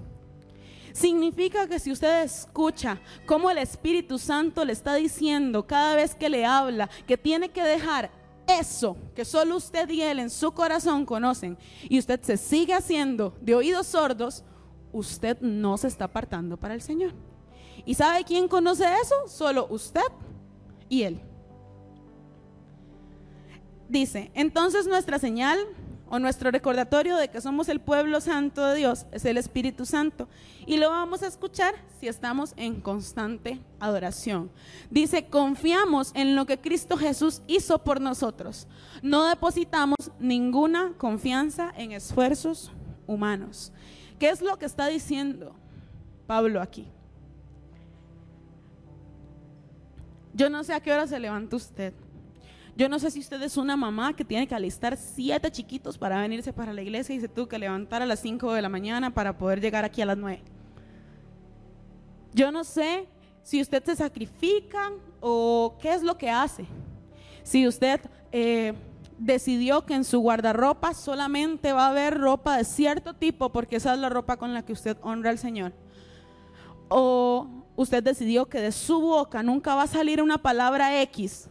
Significa 0.98 1.68
que 1.68 1.77
si 1.77 1.92
usted 1.92 2.24
escucha 2.24 3.00
cómo 3.27 3.51
el 3.51 3.60
Espíritu 3.60 4.18
Santo 4.18 4.66
le 4.66 4.74
está 4.74 4.96
diciendo 4.96 5.68
cada 5.68 5.96
vez 5.96 6.16
que 6.16 6.27
le 6.27 6.44
habla 6.44 6.89
que 7.06 7.20
tiene 7.20 7.50
que 7.50 7.62
dejar 7.62 8.10
eso 8.48 8.98
que 9.13 9.24
solo 9.24 9.58
usted 9.58 9.88
y 9.89 10.01
él 10.01 10.18
en 10.18 10.32
su 10.32 10.54
corazón 10.54 11.06
conocen 11.06 11.56
y 11.84 12.00
usted 12.00 12.20
se 12.24 12.36
sigue 12.36 12.74
haciendo 12.74 13.38
de 13.42 13.54
oídos 13.54 13.86
sordos, 13.86 14.44
usted 14.92 15.39
no 15.39 15.77
se 15.77 15.88
está 15.88 16.06
apartando 16.06 16.58
para 16.58 16.74
el 16.74 16.82
Señor. 16.82 17.13
¿Y 17.86 17.94
sabe 17.94 18.24
quién 18.24 18.48
conoce 18.48 18.86
eso? 19.00 19.27
Solo 19.27 19.68
usted 19.70 20.01
y 20.89 21.04
él. 21.04 21.22
Dice, 23.88 24.32
entonces 24.34 24.88
nuestra 24.88 25.20
señal 25.20 25.60
o 26.10 26.20
nuestro 26.20 26.52
recordatorio 26.52 27.18
de 27.18 27.30
que 27.30 27.42
somos 27.42 27.70
el 27.70 27.80
pueblo 27.80 28.22
santo 28.22 28.66
de 28.66 28.76
Dios 28.76 29.06
es 29.12 29.26
el 29.26 29.38
Espíritu 29.38 29.86
Santo. 29.86 30.28
Y 30.66 30.78
lo 30.78 30.90
vamos 30.90 31.24
a 31.24 31.28
escuchar 31.28 31.76
si 32.00 32.08
estamos 32.08 32.54
en 32.58 32.82
constante 32.82 33.60
adoración. 33.80 34.50
Dice, 34.90 35.28
confiamos 35.28 36.12
en 36.14 36.36
lo 36.36 36.46
que 36.46 36.60
Cristo 36.60 36.98
Jesús 36.98 37.42
hizo 37.48 37.84
por 37.84 38.02
nosotros. 38.02 38.68
No 39.02 39.26
depositamos 39.28 39.98
ninguna 40.20 40.94
confianza 40.98 41.74
en 41.78 41.92
esfuerzos 41.92 42.72
humanos. 43.06 43.72
¿Qué 44.20 44.30
es 44.30 44.42
lo 44.42 44.58
que 44.58 44.66
está 44.66 44.88
diciendo 44.88 45.56
Pablo 46.26 46.62
aquí? 46.62 46.88
Yo 50.34 50.50
no 50.50 50.64
sé 50.64 50.74
a 50.74 50.80
qué 50.80 50.92
hora 50.92 51.08
se 51.08 51.20
levanta 51.20 51.56
usted. 51.56 51.94
Yo 52.78 52.88
no 52.88 53.00
sé 53.00 53.10
si 53.10 53.22
usted 53.22 53.42
es 53.42 53.58
una 53.58 53.76
mamá 53.76 54.16
que 54.16 54.24
tiene 54.24 54.48
que 54.48 54.54
alistar 54.54 54.96
siete 54.98 55.50
chiquitos 55.50 55.98
para 55.98 56.22
venirse 56.22 56.54
para 56.54 56.72
la 56.74 56.84
iglesia 56.84 57.16
y 57.16 57.20
se 57.20 57.28
tuvo 57.28 57.48
que 57.48 57.58
levantar 57.58 58.04
a 58.04 58.06
las 58.06 58.20
5 58.20 58.54
de 58.54 58.62
la 58.62 58.70
mañana 58.70 59.12
para 59.12 59.36
poder 59.36 59.60
llegar 59.60 59.84
aquí 59.84 60.04
a 60.04 60.06
las 60.06 60.16
9. 60.16 60.44
Yo 62.36 62.52
no 62.52 62.64
sé 62.64 63.08
si 63.42 63.62
usted 63.62 63.84
se 63.84 63.96
sacrifica 63.96 64.92
o 65.22 65.76
qué 65.82 65.92
es 65.92 66.04
lo 66.04 66.20
que 66.20 66.30
hace. 66.30 66.68
Si 67.42 67.68
usted 67.68 68.00
eh, 68.32 68.76
decidió 69.18 69.84
que 69.84 69.96
en 69.96 70.04
su 70.04 70.20
guardarropa 70.20 70.94
solamente 70.94 71.74
va 71.74 71.88
a 71.88 71.90
haber 71.90 72.20
ropa 72.20 72.58
de 72.58 72.64
cierto 72.64 73.16
tipo 73.16 73.52
porque 73.52 73.78
esa 73.78 73.96
es 73.96 74.00
la 74.00 74.10
ropa 74.10 74.38
con 74.38 74.54
la 74.54 74.64
que 74.64 74.74
usted 74.74 74.98
honra 75.02 75.32
al 75.32 75.40
Señor. 75.40 75.74
O 76.90 77.48
usted 77.76 78.04
decidió 78.04 78.46
que 78.46 78.62
de 78.62 78.72
su 78.72 79.02
boca 79.02 79.42
nunca 79.42 79.74
va 79.74 79.82
a 79.82 79.88
salir 79.88 80.22
una 80.22 80.38
palabra 80.38 81.02
X 81.02 81.50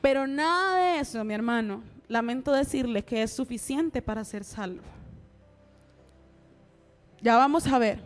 pero 0.00 0.26
nada 0.26 0.76
de 0.76 1.00
eso, 1.00 1.24
mi 1.24 1.34
hermano, 1.34 1.82
lamento 2.08 2.52
decirle 2.52 3.04
que 3.04 3.22
es 3.22 3.32
suficiente 3.32 4.00
para 4.02 4.24
ser 4.24 4.44
salvo. 4.44 4.82
Ya 7.20 7.36
vamos 7.36 7.66
a 7.66 7.78
ver. 7.78 8.00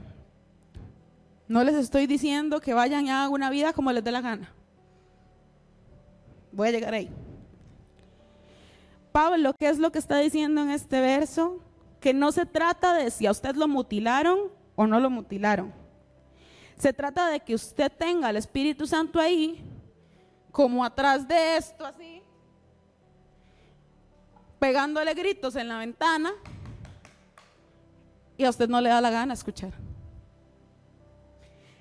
No 1.49 1.65
les 1.65 1.75
estoy 1.75 2.07
diciendo 2.07 2.61
que 2.61 2.73
vayan 2.73 3.07
y 3.07 3.11
hagan 3.11 3.31
una 3.31 3.51
vida 3.51 3.73
como 3.73 3.93
les 3.93 4.03
dé 4.03 4.11
la 4.11 4.23
gana. 4.23 4.53
Voy 6.51 6.69
a 6.69 6.73
llegar 6.73 6.95
ahí. 6.95 7.11
Pablo, 9.13 9.55
¿qué 9.59 9.69
es 9.69 9.79
lo 9.79 9.93
que 9.93 9.99
está 9.99 10.19
diciendo 10.19 10.63
en 10.63 10.71
este 10.71 11.01
verso? 11.01 11.61
Que 12.01 12.15
no 12.15 12.33
se 12.33 12.47
trata 12.47 12.95
de 12.95 13.11
si 13.11 13.27
a 13.27 13.31
usted 13.31 13.55
lo 13.55 13.69
mutilaron 13.69 14.51
o 14.75 14.87
no 14.87 14.99
lo 14.99 15.11
mutilaron. 15.11 15.73
Se 16.79 16.95
trata 16.95 17.29
de 17.29 17.41
que 17.41 17.55
usted 17.55 17.93
tenga 17.93 18.31
el 18.31 18.37
Espíritu 18.37 18.87
Santo 18.87 19.21
ahí 19.21 19.63
como 20.53 20.85
atrás 20.85 21.27
de 21.27 21.57
esto 21.57 21.85
así, 21.85 22.23
pegándole 24.59 25.15
gritos 25.15 25.57
en 25.57 25.67
la 25.67 25.79
ventana 25.79 26.33
y 28.37 28.45
a 28.45 28.51
usted 28.51 28.69
no 28.69 28.81
le 28.81 28.91
da 28.91 29.01
la 29.01 29.11
gana 29.11 29.35
escuchar. 29.35 29.73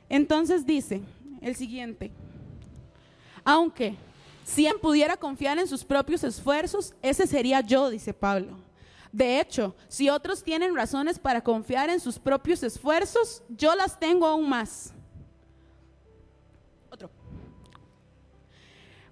Entonces 0.09 0.65
dice 0.65 1.01
el 1.41 1.55
siguiente, 1.55 2.11
aunque 3.43 3.95
si 4.43 4.65
él 4.65 4.75
pudiera 4.81 5.17
confiar 5.17 5.59
en 5.59 5.67
sus 5.67 5.83
propios 5.83 6.23
esfuerzos, 6.23 6.95
ese 7.01 7.27
sería 7.27 7.61
yo, 7.61 7.89
dice 7.89 8.13
Pablo. 8.13 8.57
De 9.11 9.39
hecho, 9.39 9.75
si 9.89 10.09
otros 10.09 10.43
tienen 10.43 10.75
razones 10.75 11.19
para 11.19 11.43
confiar 11.43 11.89
en 11.89 11.99
sus 11.99 12.17
propios 12.17 12.63
esfuerzos, 12.63 13.43
yo 13.49 13.75
las 13.75 13.99
tengo 13.99 14.25
aún 14.25 14.47
más. 14.47 14.93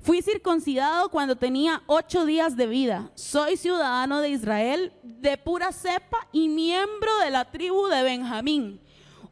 Fui 0.10 0.24
circuncidado 0.24 1.10
cuando 1.10 1.36
tenía 1.36 1.84
ocho 1.86 2.26
días 2.26 2.58
de 2.58 2.66
vida. 2.66 3.12
Soy 3.14 3.58
ciudadano 3.58 4.22
de 4.22 4.30
Israel 4.30 4.92
de 5.04 5.38
pura 5.38 5.72
cepa 5.72 6.18
y 6.32 6.50
miembro 6.50 7.16
de 7.20 7.30
la 7.30 7.52
tribu 7.52 7.86
de 7.86 8.02
Benjamín. 8.02 8.82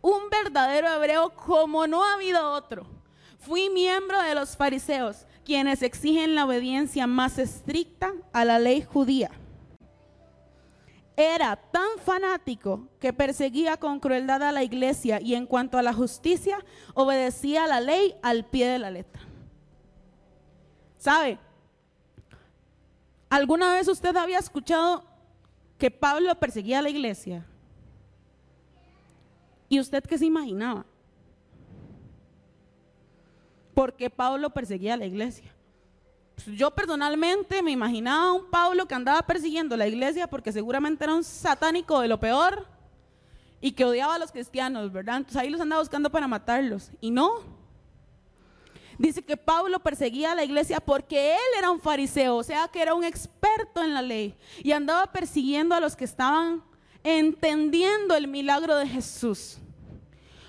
Un 0.04 0.30
verdadero 0.30 0.88
hebreo 0.94 1.32
como 1.32 1.88
no 1.88 2.04
ha 2.04 2.14
habido 2.14 2.52
otro. 2.52 2.86
Fui 3.40 3.72
miembro 3.72 4.22
de 4.22 4.36
los 4.36 4.56
fariseos, 4.56 5.26
quienes 5.44 5.82
exigen 5.82 6.36
la 6.36 6.46
obediencia 6.46 7.08
más 7.08 7.40
estricta 7.40 8.14
a 8.32 8.46
la 8.46 8.60
ley 8.60 8.84
judía. 8.84 9.32
Era 11.16 11.56
tan 11.56 11.90
fanático 12.06 12.88
que 13.00 13.14
perseguía 13.14 13.78
con 13.78 14.00
crueldad 14.00 14.44
a 14.44 14.52
la 14.52 14.62
iglesia 14.62 15.20
y 15.20 15.34
en 15.34 15.48
cuanto 15.48 15.80
a 15.80 15.82
la 15.82 15.94
justicia, 15.94 16.64
obedecía 16.94 17.66
la 17.66 17.82
ley 17.82 18.14
al 18.22 18.46
pie 18.46 18.68
de 18.68 18.78
la 18.78 18.92
letra. 18.92 19.28
¿Sabe? 20.98 21.38
¿Alguna 23.30 23.74
vez 23.74 23.88
usted 23.88 24.16
había 24.16 24.40
escuchado 24.40 25.04
que 25.78 25.92
Pablo 25.92 26.34
perseguía 26.40 26.80
a 26.80 26.82
la 26.82 26.90
iglesia? 26.90 27.46
¿Y 29.70 29.80
usted 29.80 30.04
qué 30.04 30.18
se 30.18 30.26
imaginaba? 30.26 30.86
¿Por 33.74 33.94
qué 33.94 34.10
Pablo 34.10 34.50
perseguía 34.50 34.96
a 34.96 34.98
la 34.98 35.06
iglesia? 35.06 35.54
Pues 36.36 36.58
yo 36.58 36.72
personalmente 36.72 37.62
me 37.62 37.72
imaginaba 37.72 38.30
a 38.30 38.34
un 38.34 38.50
Pablo 38.50 38.88
que 38.88 38.96
andaba 38.96 39.22
persiguiendo 39.24 39.76
la 39.76 39.88
iglesia 39.88 40.28
porque 40.28 40.52
seguramente 40.52 41.04
era 41.04 41.14
un 41.14 41.24
satánico 41.24 42.00
de 42.00 42.08
lo 42.08 42.20
peor 42.20 42.66
y 43.60 43.72
que 43.72 43.86
odiaba 43.86 44.16
a 44.16 44.20
los 44.20 44.32
cristianos, 44.32 44.92
¿verdad? 44.92 45.18
Entonces 45.18 45.42
ahí 45.42 45.50
los 45.50 45.60
andaba 45.60 45.82
buscando 45.82 46.10
para 46.10 46.28
matarlos. 46.28 46.92
Y 47.02 47.12
no, 47.12 47.57
Dice 48.98 49.24
que 49.24 49.38
Pablo 49.38 49.80
perseguía 49.80 50.32
a 50.32 50.36
la 50.36 50.44
iglesia 50.44 50.80
porque 50.80 51.34
él 51.34 51.58
era 51.58 51.70
un 51.70 51.80
fariseo, 51.80 52.36
o 52.36 52.44
sea 52.44 52.68
que 52.68 52.82
era 52.82 52.96
un 52.96 53.04
experto 53.04 53.84
en 53.84 53.94
la 53.94 54.02
ley 54.02 54.36
y 54.64 54.72
andaba 54.72 55.12
persiguiendo 55.12 55.76
a 55.76 55.80
los 55.80 55.96
que 55.96 56.06
estaban 56.06 56.64
entendiendo 57.04 58.16
el 58.16 58.28
milagro 58.28 58.76
de 58.76 58.88
Jesús. 58.88 59.60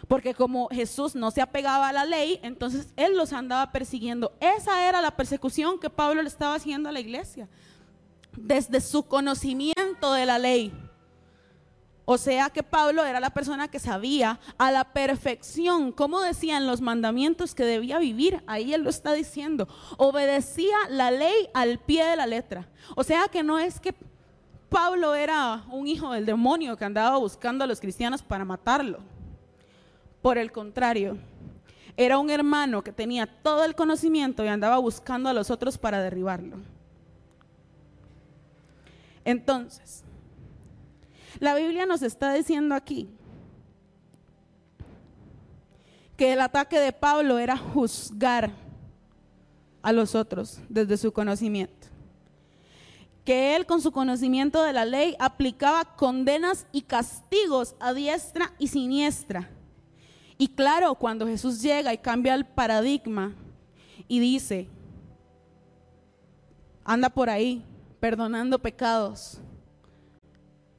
Porque 0.08 0.32
como 0.32 0.68
Jesús 0.68 1.14
no 1.14 1.30
se 1.30 1.42
apegaba 1.42 1.90
a 1.90 1.92
la 1.92 2.06
ley, 2.06 2.40
entonces 2.42 2.88
él 2.96 3.14
los 3.16 3.34
andaba 3.34 3.70
persiguiendo. 3.70 4.32
Esa 4.40 4.88
era 4.88 5.02
la 5.02 5.14
persecución 5.14 5.78
que 5.78 5.90
Pablo 5.90 6.22
le 6.22 6.28
estaba 6.28 6.54
haciendo 6.54 6.88
a 6.88 6.92
la 6.92 7.00
iglesia. 7.00 7.46
Desde 8.32 8.80
su 8.80 9.02
conocimiento 9.02 10.14
de 10.14 10.24
la 10.24 10.38
ley. 10.38 10.72
O 12.10 12.16
sea 12.16 12.48
que 12.48 12.62
Pablo 12.62 13.04
era 13.04 13.20
la 13.20 13.28
persona 13.28 13.68
que 13.68 13.78
sabía 13.78 14.40
a 14.56 14.70
la 14.70 14.94
perfección 14.94 15.92
cómo 15.92 16.22
decían 16.22 16.66
los 16.66 16.80
mandamientos 16.80 17.54
que 17.54 17.66
debía 17.66 17.98
vivir. 17.98 18.42
Ahí 18.46 18.72
él 18.72 18.80
lo 18.80 18.88
está 18.88 19.12
diciendo. 19.12 19.68
Obedecía 19.98 20.74
la 20.88 21.10
ley 21.10 21.50
al 21.52 21.78
pie 21.80 22.06
de 22.06 22.16
la 22.16 22.26
letra. 22.26 22.66
O 22.96 23.04
sea 23.04 23.28
que 23.30 23.42
no 23.42 23.58
es 23.58 23.78
que 23.78 23.94
Pablo 24.70 25.14
era 25.14 25.66
un 25.70 25.86
hijo 25.86 26.10
del 26.12 26.24
demonio 26.24 26.78
que 26.78 26.86
andaba 26.86 27.18
buscando 27.18 27.64
a 27.64 27.66
los 27.66 27.78
cristianos 27.78 28.22
para 28.22 28.46
matarlo. 28.46 29.00
Por 30.22 30.38
el 30.38 30.50
contrario, 30.50 31.18
era 31.94 32.16
un 32.16 32.30
hermano 32.30 32.82
que 32.82 32.90
tenía 32.90 33.26
todo 33.26 33.66
el 33.66 33.74
conocimiento 33.74 34.42
y 34.42 34.48
andaba 34.48 34.78
buscando 34.78 35.28
a 35.28 35.34
los 35.34 35.50
otros 35.50 35.76
para 35.76 36.00
derribarlo. 36.00 36.56
Entonces, 39.26 40.04
la 41.38 41.54
Biblia 41.54 41.86
nos 41.86 42.02
está 42.02 42.32
diciendo 42.32 42.74
aquí 42.74 43.08
que 46.16 46.32
el 46.32 46.40
ataque 46.40 46.80
de 46.80 46.92
Pablo 46.92 47.38
era 47.38 47.56
juzgar 47.56 48.50
a 49.82 49.92
los 49.92 50.14
otros 50.16 50.58
desde 50.68 50.96
su 50.96 51.12
conocimiento. 51.12 51.86
Que 53.24 53.54
él 53.54 53.66
con 53.66 53.80
su 53.80 53.92
conocimiento 53.92 54.62
de 54.62 54.72
la 54.72 54.84
ley 54.84 55.14
aplicaba 55.20 55.96
condenas 55.96 56.66
y 56.72 56.82
castigos 56.82 57.76
a 57.78 57.92
diestra 57.92 58.52
y 58.58 58.68
siniestra. 58.68 59.48
Y 60.38 60.48
claro, 60.48 60.94
cuando 60.96 61.26
Jesús 61.26 61.62
llega 61.62 61.92
y 61.92 61.98
cambia 61.98 62.34
el 62.34 62.44
paradigma 62.44 63.32
y 64.08 64.18
dice, 64.18 64.68
anda 66.84 67.10
por 67.10 67.30
ahí 67.30 67.62
perdonando 68.00 68.58
pecados, 68.58 69.40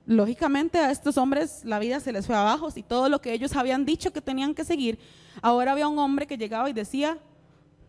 lógicamente 0.09 0.79
a 0.79 0.89
estos 0.89 1.19
hombres 1.19 1.63
la 1.63 1.77
vida 1.77 1.99
se 1.99 2.11
les 2.11 2.25
fue 2.25 2.35
abajo, 2.35 2.67
y 2.75 2.81
todo 2.81 3.09
lo 3.09 3.21
que 3.21 3.31
ellos 3.31 3.55
habían 3.55 3.85
dicho 3.85 4.11
que 4.11 4.21
tenían 4.21 4.55
que 4.55 4.65
seguir, 4.65 4.97
ahora 5.39 5.73
había 5.73 5.87
un 5.87 5.99
hombre 5.99 6.25
que 6.25 6.35
llegaba 6.35 6.67
y 6.67 6.73
decía, 6.73 7.19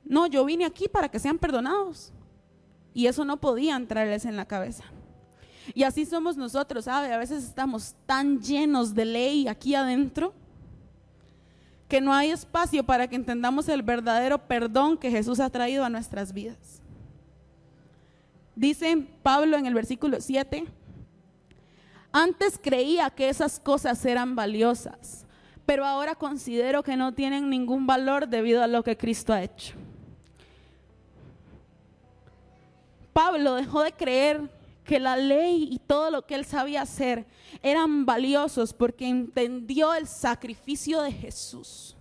no, 0.05 0.27
yo 0.27 0.45
vine 0.45 0.67
aquí 0.67 0.87
para 0.87 1.09
que 1.09 1.19
sean 1.19 1.39
perdonados. 1.39 2.13
Y 2.93 3.07
eso 3.07 3.25
no 3.25 3.39
podía 3.39 3.75
entrarles 3.75 4.27
en 4.27 4.37
la 4.37 4.45
cabeza. 4.45 4.85
Y 5.73 5.85
así 5.85 6.05
somos 6.05 6.37
nosotros, 6.37 6.85
¿sabe? 6.85 7.11
A 7.11 7.17
veces 7.17 7.43
estamos 7.43 7.95
tan 8.05 8.43
llenos 8.43 8.95
de 8.95 9.07
ley 9.07 9.49
aquí 9.49 9.75
adentro 9.75 10.35
que 11.89 12.03
no 12.03 12.13
hay 12.13 12.31
espacio 12.31 12.85
para 12.85 13.09
que 13.09 13.17
entendamos 13.17 13.67
el 13.71 13.83
verdadero 13.83 14.47
perdón 14.47 14.99
que 14.99 15.11
Jesús 15.11 15.41
ha 15.41 15.49
traído 15.49 15.87
a 15.87 15.89
nuestras 15.89 16.35
vidas. 16.35 16.83
Dice 18.55 19.07
Pablo 19.23 19.57
en 19.57 19.65
el 19.65 19.73
versículo 19.73 20.21
7, 20.21 20.67
antes 22.13 22.59
creía 22.61 23.11
que 23.11 23.29
esas 23.29 23.61
cosas 23.61 24.05
eran 24.05 24.35
valiosas, 24.35 25.25
pero 25.65 25.87
ahora 25.87 26.15
considero 26.15 26.83
que 26.83 26.97
no 26.97 27.15
tienen 27.15 27.49
ningún 27.49 27.87
valor 27.87 28.29
debido 28.29 28.63
a 28.63 28.67
lo 28.67 28.83
que 28.83 28.97
Cristo 28.97 29.33
ha 29.33 29.43
hecho. 29.43 29.75
Pablo 33.13 33.55
dejó 33.55 33.83
de 33.83 33.93
creer 33.93 34.51
que 34.85 34.99
la 34.99 35.17
ley 35.17 35.69
y 35.71 35.79
todo 35.79 36.11
lo 36.11 36.27
que 36.27 36.35
él 36.35 36.45
sabía 36.45 36.83
hacer 36.83 37.27
eran 37.63 38.07
valiosos 38.07 38.73
porque 38.73 39.07
entendió 39.07 39.95
el 39.95 40.07
sacrificio 40.07 41.03
de 41.03 41.13
Jesús. 41.13 41.97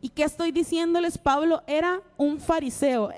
¿Y 0.00 0.08
qué 0.08 0.24
estoy 0.24 0.50
diciéndoles? 0.50 1.16
Pablo 1.16 1.62
era 1.66 2.02
un 2.16 2.40
fariseo. 2.40 3.10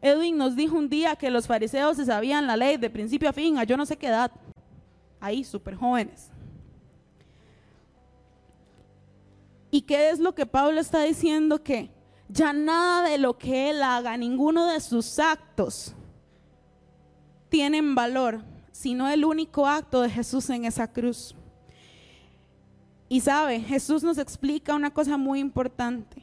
Edwin 0.00 0.36
nos 0.36 0.56
dijo 0.56 0.76
un 0.76 0.88
día 0.88 1.14
que 1.14 1.30
los 1.30 1.46
fariseos 1.46 1.96
se 1.98 2.06
sabían 2.06 2.46
la 2.46 2.56
ley 2.56 2.78
de 2.78 2.90
principio 2.90 3.28
a 3.28 3.32
fin, 3.32 3.58
a 3.58 3.64
yo 3.64 3.76
no 3.76 3.86
sé 3.86 3.96
qué 3.96 4.06
edad 4.08 4.32
ahí 5.20 5.44
súper 5.44 5.74
jóvenes. 5.74 6.30
¿Y 9.70 9.82
qué 9.82 10.10
es 10.10 10.18
lo 10.18 10.34
que 10.34 10.46
Pablo 10.46 10.80
está 10.80 11.02
diciendo? 11.02 11.62
Que 11.62 11.90
ya 12.28 12.52
nada 12.52 13.08
de 13.08 13.18
lo 13.18 13.36
que 13.36 13.70
él 13.70 13.82
haga, 13.82 14.16
ninguno 14.16 14.66
de 14.66 14.80
sus 14.80 15.18
actos 15.18 15.94
tienen 17.48 17.94
valor, 17.94 18.42
sino 18.72 19.08
el 19.08 19.24
único 19.24 19.66
acto 19.66 20.02
de 20.02 20.10
Jesús 20.10 20.50
en 20.50 20.64
esa 20.64 20.90
cruz. 20.92 21.34
Y 23.08 23.20
sabe, 23.20 23.60
Jesús 23.60 24.02
nos 24.02 24.18
explica 24.18 24.74
una 24.74 24.92
cosa 24.92 25.16
muy 25.16 25.38
importante. 25.40 26.22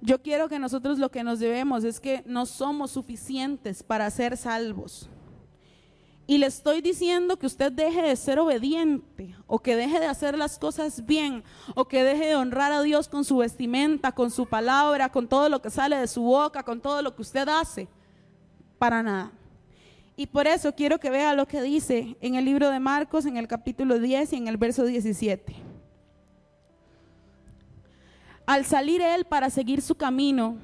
Yo 0.00 0.22
quiero 0.22 0.48
que 0.48 0.58
nosotros 0.58 0.98
lo 0.98 1.10
que 1.10 1.22
nos 1.22 1.38
debemos 1.38 1.84
es 1.84 2.00
que 2.00 2.22
no 2.24 2.46
somos 2.46 2.92
suficientes 2.92 3.82
para 3.82 4.10
ser 4.10 4.36
salvos. 4.38 5.10
Y 6.30 6.38
le 6.38 6.46
estoy 6.46 6.80
diciendo 6.80 7.36
que 7.36 7.46
usted 7.46 7.72
deje 7.72 8.02
de 8.02 8.14
ser 8.14 8.38
obediente 8.38 9.34
o 9.48 9.58
que 9.58 9.74
deje 9.74 9.98
de 9.98 10.06
hacer 10.06 10.38
las 10.38 10.60
cosas 10.60 11.04
bien 11.04 11.42
o 11.74 11.88
que 11.88 12.04
deje 12.04 12.26
de 12.26 12.36
honrar 12.36 12.70
a 12.70 12.82
Dios 12.82 13.08
con 13.08 13.24
su 13.24 13.38
vestimenta, 13.38 14.12
con 14.12 14.30
su 14.30 14.46
palabra, 14.46 15.08
con 15.08 15.26
todo 15.26 15.48
lo 15.48 15.60
que 15.60 15.70
sale 15.70 15.96
de 15.96 16.06
su 16.06 16.22
boca, 16.22 16.62
con 16.62 16.80
todo 16.80 17.02
lo 17.02 17.16
que 17.16 17.22
usted 17.22 17.48
hace. 17.48 17.88
Para 18.78 19.02
nada. 19.02 19.32
Y 20.14 20.26
por 20.26 20.46
eso 20.46 20.72
quiero 20.72 21.00
que 21.00 21.10
vea 21.10 21.34
lo 21.34 21.48
que 21.48 21.62
dice 21.62 22.16
en 22.20 22.36
el 22.36 22.44
libro 22.44 22.70
de 22.70 22.78
Marcos, 22.78 23.26
en 23.26 23.36
el 23.36 23.48
capítulo 23.48 23.98
10 23.98 24.32
y 24.32 24.36
en 24.36 24.46
el 24.46 24.56
verso 24.56 24.84
17. 24.84 25.52
Al 28.46 28.64
salir 28.64 29.02
él 29.02 29.24
para 29.24 29.50
seguir 29.50 29.82
su 29.82 29.96
camino, 29.96 30.58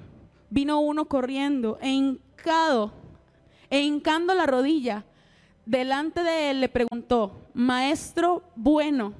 vino 0.48 0.78
uno 0.78 1.06
corriendo 1.06 1.76
e 1.80 1.88
hincado, 1.88 2.92
e 3.68 3.80
hincando 3.80 4.32
la 4.32 4.46
rodilla 4.46 5.04
delante 5.66 6.22
de 6.22 6.50
él 6.50 6.60
le 6.60 6.68
preguntó, 6.68 7.48
Maestro 7.52 8.42
bueno, 8.54 9.12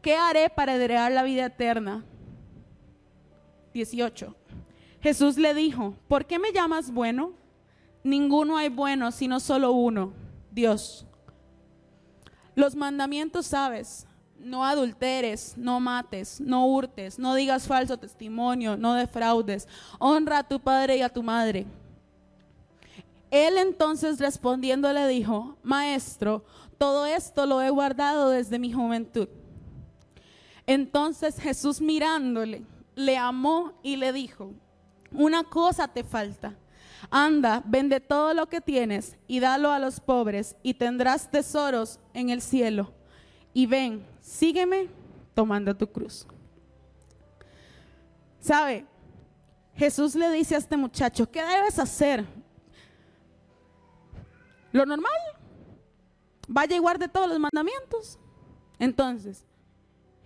¿qué 0.00 0.16
haré 0.16 0.48
para 0.48 0.74
heredar 0.74 1.12
la 1.12 1.24
vida 1.24 1.46
eterna? 1.46 2.04
18. 3.74 4.34
Jesús 5.00 5.36
le 5.36 5.52
dijo, 5.52 5.94
¿por 6.08 6.24
qué 6.24 6.38
me 6.38 6.52
llamas 6.52 6.92
bueno? 6.92 7.32
Ninguno 8.04 8.56
hay 8.56 8.68
bueno, 8.68 9.10
sino 9.10 9.40
solo 9.40 9.72
uno, 9.72 10.12
Dios. 10.50 11.06
Los 12.54 12.76
mandamientos 12.76 13.46
sabes, 13.46 14.06
no 14.38 14.64
adulteres, 14.64 15.54
no 15.56 15.80
mates, 15.80 16.40
no 16.40 16.66
hurtes, 16.66 17.18
no 17.18 17.34
digas 17.34 17.66
falso 17.66 17.96
testimonio, 17.96 18.76
no 18.76 18.94
defraudes, 18.94 19.66
honra 19.98 20.38
a 20.38 20.48
tu 20.48 20.60
padre 20.60 20.98
y 20.98 21.02
a 21.02 21.08
tu 21.08 21.22
madre. 21.22 21.66
Él 23.32 23.56
entonces 23.56 24.20
respondiendo 24.20 24.92
le 24.92 25.08
dijo, 25.08 25.56
Maestro, 25.62 26.44
todo 26.76 27.06
esto 27.06 27.46
lo 27.46 27.62
he 27.62 27.70
guardado 27.70 28.28
desde 28.28 28.58
mi 28.58 28.70
juventud. 28.74 29.26
Entonces 30.66 31.40
Jesús 31.40 31.80
mirándole, 31.80 32.62
le 32.94 33.16
amó 33.16 33.72
y 33.82 33.96
le 33.96 34.12
dijo, 34.12 34.52
una 35.12 35.44
cosa 35.44 35.88
te 35.88 36.04
falta. 36.04 36.54
Anda, 37.10 37.62
vende 37.64 38.00
todo 38.00 38.34
lo 38.34 38.46
que 38.50 38.60
tienes 38.60 39.16
y 39.26 39.40
dalo 39.40 39.70
a 39.70 39.78
los 39.78 39.98
pobres 39.98 40.54
y 40.62 40.74
tendrás 40.74 41.30
tesoros 41.30 42.00
en 42.12 42.28
el 42.28 42.42
cielo. 42.42 42.92
Y 43.54 43.64
ven, 43.64 44.06
sígueme 44.20 44.90
tomando 45.32 45.74
tu 45.74 45.86
cruz. 45.86 46.26
¿Sabe? 48.40 48.84
Jesús 49.74 50.14
le 50.14 50.30
dice 50.32 50.54
a 50.54 50.58
este 50.58 50.76
muchacho, 50.76 51.30
¿qué 51.30 51.42
debes 51.42 51.78
hacer? 51.78 52.26
Lo 54.72 54.86
normal. 54.86 55.12
Vaya 56.48 56.76
y 56.76 56.78
guarde 56.78 57.08
todos 57.08 57.28
los 57.28 57.38
mandamientos. 57.38 58.18
Entonces, 58.78 59.46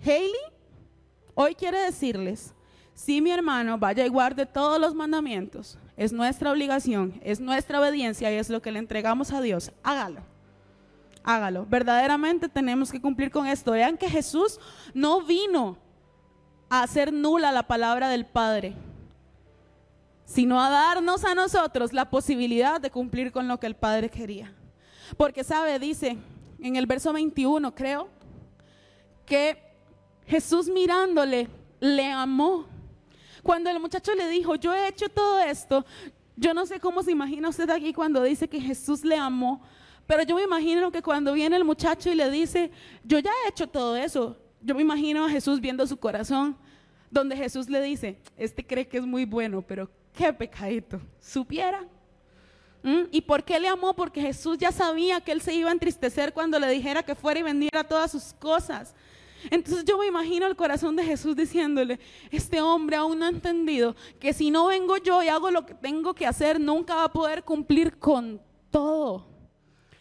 Haley 0.00 0.32
hoy 1.35 1.54
quiere 1.54 1.78
decirles, 1.80 2.54
si 2.94 3.20
mi 3.20 3.30
hermano 3.30 3.76
vaya 3.76 4.06
y 4.06 4.09
guarde 4.09 4.46
todos 4.46 4.80
los 4.80 4.94
mandamientos, 4.94 5.78
es 5.96 6.12
nuestra 6.12 6.50
obligación, 6.50 7.20
es 7.22 7.40
nuestra 7.40 7.80
obediencia 7.80 8.32
y 8.32 8.37
es 8.37 8.48
lo 8.48 8.62
que 8.62 8.72
le 8.72 8.78
entregamos 8.78 9.32
a 9.32 9.40
Dios, 9.40 9.72
hágalo. 9.82 10.20
Hágalo. 11.22 11.66
Verdaderamente 11.66 12.48
tenemos 12.48 12.92
que 12.92 13.00
cumplir 13.00 13.32
con 13.32 13.48
esto. 13.48 13.72
Vean 13.72 13.98
que 13.98 14.09
Jesús 14.09 14.61
no 14.94 15.22
vino 15.22 15.76
a 16.70 16.85
hacer 16.85 17.12
nula 17.12 17.50
la 17.50 17.66
palabra 17.66 18.09
del 18.09 18.24
Padre 18.24 18.76
sino 20.26 20.60
a 20.60 20.68
darnos 20.68 21.24
a 21.24 21.34
nosotros 21.34 21.94
la 21.94 22.10
posibilidad 22.10 22.80
de 22.80 22.90
cumplir 22.90 23.32
con 23.32 23.48
lo 23.48 23.58
que 23.58 23.66
el 23.66 23.76
Padre 23.76 24.10
quería. 24.10 24.52
Porque 25.16 25.42
sabe, 25.42 25.78
dice 25.78 26.18
en 26.60 26.76
el 26.76 26.86
verso 26.86 27.12
21, 27.12 27.74
creo, 27.74 28.08
que 29.24 29.58
Jesús 30.26 30.68
mirándole 30.68 31.48
le 31.80 32.10
amó. 32.10 32.66
Cuando 33.42 33.70
el 33.70 33.80
muchacho 33.80 34.14
le 34.14 34.28
dijo, 34.28 34.54
yo 34.56 34.74
he 34.74 34.88
hecho 34.88 35.08
todo 35.08 35.40
esto, 35.40 35.84
yo 36.36 36.54
no 36.54 36.66
sé 36.66 36.80
cómo 36.80 37.02
se 37.02 37.12
imagina 37.12 37.48
usted 37.48 37.68
aquí 37.70 37.92
cuando 37.92 38.22
dice 38.22 38.48
que 38.48 38.60
Jesús 38.60 39.04
le 39.04 39.16
amó, 39.16 39.62
pero 40.06 40.22
yo 40.22 40.36
me 40.36 40.42
imagino 40.42 40.90
que 40.90 41.02
cuando 41.02 41.32
viene 41.32 41.56
el 41.56 41.64
muchacho 41.64 42.10
y 42.10 42.14
le 42.14 42.30
dice, 42.30 42.70
yo 43.04 43.18
ya 43.18 43.30
he 43.30 43.48
hecho 43.48 43.66
todo 43.66 43.96
eso, 43.96 44.36
yo 44.60 44.74
me 44.74 44.82
imagino 44.82 45.24
a 45.24 45.30
Jesús 45.30 45.60
viendo 45.60 45.86
su 45.86 45.96
corazón, 45.96 46.56
donde 47.10 47.36
Jesús 47.36 47.68
le 47.68 47.80
dice, 47.82 48.20
este 48.36 48.66
cree 48.66 48.86
que 48.88 48.98
es 48.98 49.06
muy 49.06 49.24
bueno, 49.24 49.62
pero 49.62 49.90
qué 50.16 50.33
pecadito, 50.33 51.00
supiera. 51.20 51.87
¿Mm? 52.83 53.02
¿Y 53.11 53.20
por 53.20 53.44
qué 53.44 53.61
le 53.61 53.68
amó? 53.68 53.94
Porque 53.94 54.20
Jesús 54.20 54.59
ya 54.59 54.72
sabía 54.72 55.20
que 55.20 55.33
él 55.33 55.40
se 55.40 55.55
iba 55.55 55.68
a 55.68 55.72
entristecer 55.72 56.33
cuando 56.33 56.59
le 56.59 56.68
dijera 56.70 57.02
que 57.02 57.14
fuera 57.14 57.40
y 57.40 57.42
vendiera 57.42 57.85
todas 57.85 58.11
sus 58.11 58.33
cosas. 58.33 58.94
Entonces 59.50 59.85
yo 59.85 59.98
me 59.98 60.07
imagino 60.07 60.46
el 60.46 60.57
corazón 60.57 60.96
de 60.96 61.05
Jesús 61.05 61.37
diciéndole, 61.37 62.00
este 62.31 62.61
hombre 62.61 62.96
aún 62.96 63.18
no 63.18 63.26
ha 63.26 63.29
entendido 63.29 63.94
que 64.18 64.33
si 64.33 64.50
no 64.50 64.66
vengo 64.66 64.96
yo 64.96 65.22
y 65.22 65.29
hago 65.29 65.50
lo 65.50 65.66
que 65.66 65.74
tengo 65.74 66.14
que 66.14 66.26
hacer, 66.26 66.59
nunca 66.59 66.96
va 66.96 67.05
a 67.05 67.12
poder 67.12 67.44
cumplir 67.44 67.98
con 67.98 68.40
todo. 68.70 69.36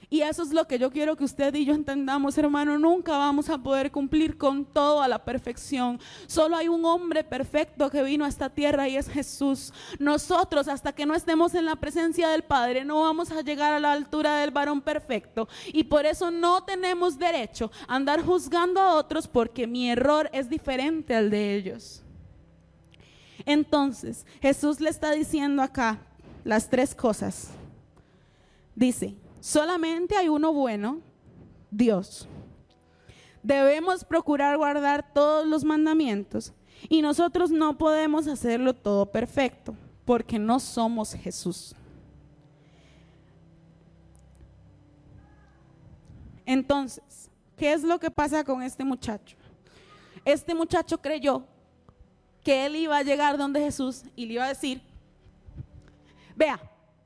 Y 0.09 0.21
eso 0.21 0.43
es 0.43 0.51
lo 0.51 0.67
que 0.67 0.77
yo 0.77 0.91
quiero 0.91 1.15
que 1.15 1.23
usted 1.23 1.53
y 1.55 1.65
yo 1.65 1.73
entendamos, 1.73 2.37
hermano. 2.37 2.77
Nunca 2.77 3.17
vamos 3.17 3.49
a 3.49 3.57
poder 3.57 3.91
cumplir 3.91 4.37
con 4.37 4.65
todo 4.65 5.01
a 5.01 5.07
la 5.07 5.23
perfección. 5.23 5.99
Solo 6.27 6.55
hay 6.55 6.67
un 6.67 6.85
hombre 6.85 7.23
perfecto 7.23 7.89
que 7.89 8.03
vino 8.03 8.25
a 8.25 8.27
esta 8.27 8.49
tierra 8.49 8.87
y 8.87 8.97
es 8.97 9.09
Jesús. 9.09 9.73
Nosotros, 9.99 10.67
hasta 10.67 10.93
que 10.93 11.05
no 11.05 11.15
estemos 11.15 11.55
en 11.55 11.65
la 11.65 11.75
presencia 11.75 12.29
del 12.29 12.43
Padre, 12.43 12.85
no 12.85 13.01
vamos 13.01 13.31
a 13.31 13.41
llegar 13.41 13.73
a 13.73 13.79
la 13.79 13.91
altura 13.91 14.37
del 14.37 14.51
varón 14.51 14.81
perfecto. 14.81 15.47
Y 15.67 15.85
por 15.85 16.05
eso 16.05 16.31
no 16.31 16.63
tenemos 16.63 17.17
derecho 17.17 17.71
a 17.87 17.95
andar 17.95 18.21
juzgando 18.23 18.79
a 18.79 18.95
otros 18.95 19.27
porque 19.27 19.67
mi 19.67 19.89
error 19.89 20.29
es 20.33 20.49
diferente 20.49 21.15
al 21.15 21.29
de 21.29 21.55
ellos. 21.55 22.01
Entonces, 23.45 24.25
Jesús 24.41 24.79
le 24.79 24.89
está 24.89 25.11
diciendo 25.11 25.61
acá 25.61 25.99
las 26.43 26.69
tres 26.69 26.95
cosas. 26.95 27.49
Dice, 28.75 29.15
Solamente 29.45 30.17
hay 30.17 30.27
uno 30.27 30.51
bueno, 30.51 31.01
Dios. 31.69 32.27
Debemos 33.43 34.03
procurar 34.03 34.57
guardar 34.57 35.13
todos 35.13 35.45
los 35.45 35.63
mandamientos 35.63 36.51
y 36.89 37.03
nosotros 37.03 37.51
no 37.51 37.77
podemos 37.77 38.25
hacerlo 38.25 38.73
todo 38.73 39.05
perfecto 39.05 39.75
porque 40.03 40.39
no 40.39 40.59
somos 40.59 41.13
Jesús. 41.13 41.75
Entonces, 46.43 47.29
¿qué 47.55 47.71
es 47.71 47.83
lo 47.83 47.99
que 47.99 48.09
pasa 48.09 48.43
con 48.43 48.63
este 48.63 48.83
muchacho? 48.83 49.37
Este 50.25 50.55
muchacho 50.55 50.99
creyó 50.99 51.45
que 52.43 52.65
él 52.65 52.77
iba 52.77 52.97
a 52.97 53.03
llegar 53.03 53.37
donde 53.37 53.59
Jesús 53.59 54.05
y 54.15 54.25
le 54.25 54.33
iba 54.33 54.45
a 54.45 54.49
decir, 54.49 54.81
vea, 56.35 56.59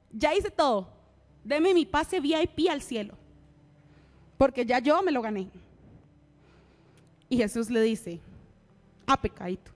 ya 0.10 0.34
hice 0.34 0.50
todo, 0.50 0.99
deme 1.44 1.74
mi 1.74 1.86
pase 1.86 2.20
VIP 2.20 2.70
al 2.70 2.82
cielo, 2.82 3.14
porque 4.38 4.66
ya 4.66 4.80
yo 4.80 5.02
me 5.02 5.12
lo 5.12 5.22
gané. 5.22 5.50
Y 7.30 7.38
Jesús 7.38 7.70
le 7.70 7.82
dice, 7.82 8.20
ah, 9.06 9.20
pecadito. 9.22 9.72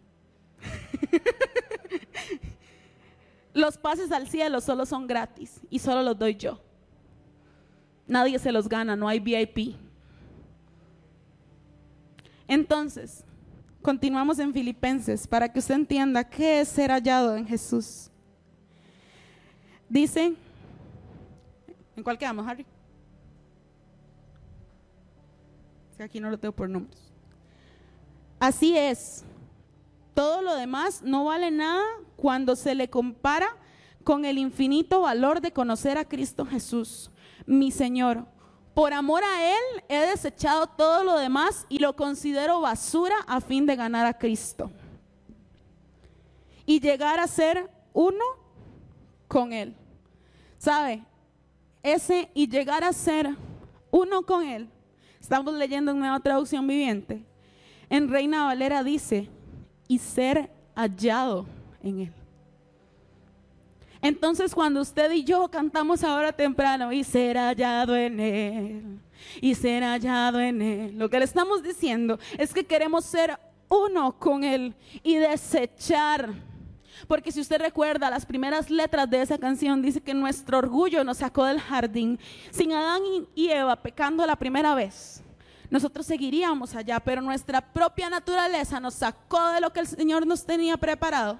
los 3.53 3.77
pases 3.77 4.11
al 4.11 4.27
cielo 4.27 4.59
solo 4.61 4.85
son 4.85 5.05
gratis 5.05 5.59
y 5.69 5.79
solo 5.79 6.01
los 6.01 6.17
doy 6.17 6.35
yo. 6.35 6.59
Nadie 8.07 8.39
se 8.39 8.51
los 8.51 8.67
gana, 8.67 8.95
no 8.95 9.07
hay 9.07 9.19
VIP. 9.19 9.75
Entonces, 12.47 13.23
continuamos 13.81 14.39
en 14.39 14.53
Filipenses 14.53 15.27
para 15.27 15.51
que 15.51 15.59
usted 15.59 15.75
entienda 15.75 16.23
qué 16.23 16.61
es 16.61 16.67
ser 16.67 16.91
hallado 16.91 17.35
en 17.35 17.47
Jesús. 17.47 18.09
Dice 19.87 20.35
¿En 21.95 22.03
cuál 22.03 22.17
quedamos, 22.17 22.47
Harry? 22.47 22.65
aquí 26.03 26.19
no 26.19 26.29
lo 26.29 26.37
tengo 26.37 26.53
por 26.53 26.69
nombres. 26.69 26.99
Así 28.39 28.77
es. 28.77 29.23
Todo 30.13 30.41
lo 30.41 30.55
demás 30.55 31.01
no 31.01 31.25
vale 31.25 31.49
nada 31.49 31.83
cuando 32.17 32.55
se 32.55 32.75
le 32.75 32.89
compara 32.89 33.47
con 34.03 34.25
el 34.25 34.37
infinito 34.37 35.01
valor 35.01 35.41
de 35.41 35.53
conocer 35.53 35.97
a 35.97 36.05
Cristo 36.05 36.45
Jesús, 36.45 37.09
mi 37.45 37.71
Señor. 37.71 38.25
Por 38.73 38.91
amor 38.91 39.23
a 39.23 39.49
Él 39.49 39.83
he 39.87 39.99
desechado 40.07 40.67
todo 40.67 41.03
lo 41.03 41.17
demás 41.17 41.65
y 41.69 41.79
lo 41.79 41.95
considero 41.95 42.59
basura 42.59 43.15
a 43.27 43.39
fin 43.39 43.65
de 43.65 43.75
ganar 43.75 44.05
a 44.05 44.17
Cristo. 44.17 44.71
Y 46.65 46.79
llegar 46.79 47.19
a 47.19 47.27
ser 47.27 47.69
uno 47.93 48.23
con 49.27 49.53
Él. 49.53 49.75
¿Sabe? 50.57 51.03
Ese 51.83 52.29
y 52.33 52.47
llegar 52.47 52.83
a 52.83 52.93
ser 52.93 53.29
uno 53.91 54.23
con 54.23 54.43
Él. 54.43 54.67
Estamos 55.19 55.53
leyendo 55.53 55.91
en 55.91 55.99
Nueva 55.99 56.19
Traducción 56.19 56.65
Viviente. 56.65 57.23
En 57.89 58.09
Reina 58.09 58.45
Valera 58.45 58.83
dice, 58.83 59.29
y 59.87 59.99
ser 59.99 60.49
hallado 60.75 61.45
en 61.83 61.99
Él. 61.99 62.13
Entonces 64.01 64.53
cuando 64.53 64.81
usted 64.81 65.11
y 65.11 65.23
yo 65.23 65.47
cantamos 65.49 66.03
ahora 66.03 66.33
temprano, 66.33 66.91
y 66.91 67.03
ser 67.03 67.37
hallado 67.37 67.95
en 67.95 68.19
Él, 68.19 68.99
y 69.39 69.55
ser 69.55 69.83
hallado 69.83 70.39
en 70.39 70.61
Él, 70.61 70.97
lo 70.97 71.09
que 71.09 71.19
le 71.19 71.25
estamos 71.25 71.63
diciendo 71.63 72.19
es 72.37 72.53
que 72.53 72.65
queremos 72.65 73.05
ser 73.05 73.39
uno 73.69 74.17
con 74.19 74.43
Él 74.43 74.73
y 75.03 75.15
desechar 75.15 76.33
porque 77.07 77.31
si 77.31 77.41
usted 77.41 77.59
recuerda 77.59 78.09
las 78.09 78.25
primeras 78.25 78.69
letras 78.69 79.09
de 79.09 79.21
esa 79.21 79.37
canción, 79.37 79.81
dice 79.81 80.01
que 80.01 80.13
nuestro 80.13 80.57
orgullo 80.57 81.03
nos 81.03 81.17
sacó 81.17 81.45
del 81.45 81.59
jardín. 81.59 82.19
Sin 82.51 82.73
Adán 82.73 83.01
y 83.35 83.49
Eva 83.49 83.75
pecando 83.75 84.25
la 84.25 84.35
primera 84.35 84.75
vez, 84.75 85.23
nosotros 85.69 86.05
seguiríamos 86.05 86.75
allá, 86.75 86.99
pero 86.99 87.21
nuestra 87.21 87.59
propia 87.59 88.09
naturaleza 88.09 88.79
nos 88.79 88.93
sacó 88.93 89.47
de 89.49 89.61
lo 89.61 89.73
que 89.73 89.79
el 89.79 89.87
Señor 89.87 90.27
nos 90.27 90.45
tenía 90.45 90.77
preparado. 90.77 91.39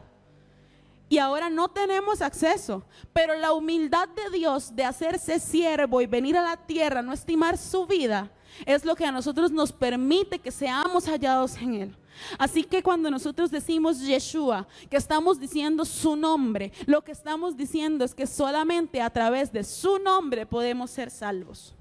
Y 1.08 1.20
ahora 1.20 1.50
no 1.50 1.70
tenemos 1.70 2.24
acceso, 2.24 2.84
pero 3.14 3.38
la 3.38 3.54
humildad 3.54 4.08
de 4.10 4.36
Dios 4.36 4.76
de 4.76 4.84
hacerse 4.84 5.40
siervo 5.40 6.02
y 6.02 6.08
venir 6.08 6.36
a 6.36 6.42
la 6.42 6.58
tierra, 6.58 7.04
no 7.04 7.14
estimar 7.14 7.58
su 7.58 7.86
vida, 7.86 8.32
es 8.66 8.84
lo 8.86 8.96
que 8.96 9.06
a 9.06 9.12
nosotros 9.12 9.52
nos 9.52 9.72
permite 9.72 10.40
que 10.40 10.50
seamos 10.50 11.06
hallados 11.06 11.56
en 11.58 11.76
Él. 11.76 11.98
Así 12.38 12.64
que 12.64 12.84
cuando 12.84 13.10
nosotros 13.10 13.52
decimos 13.52 14.00
Yeshua, 14.02 14.68
que 14.90 14.98
estamos 14.98 15.40
diciendo 15.40 15.86
su 15.86 16.16
nombre, 16.16 16.72
lo 16.86 17.04
que 17.04 17.12
estamos 17.12 17.56
diciendo 17.58 18.06
es 18.06 18.14
que 18.14 18.28
solamente 18.28 19.02
a 19.02 19.10
través 19.10 19.52
de 19.52 19.64
su 19.64 20.00
nombre 20.00 20.46
podemos 20.46 20.92
ser 20.92 21.10
salvos. 21.10 21.76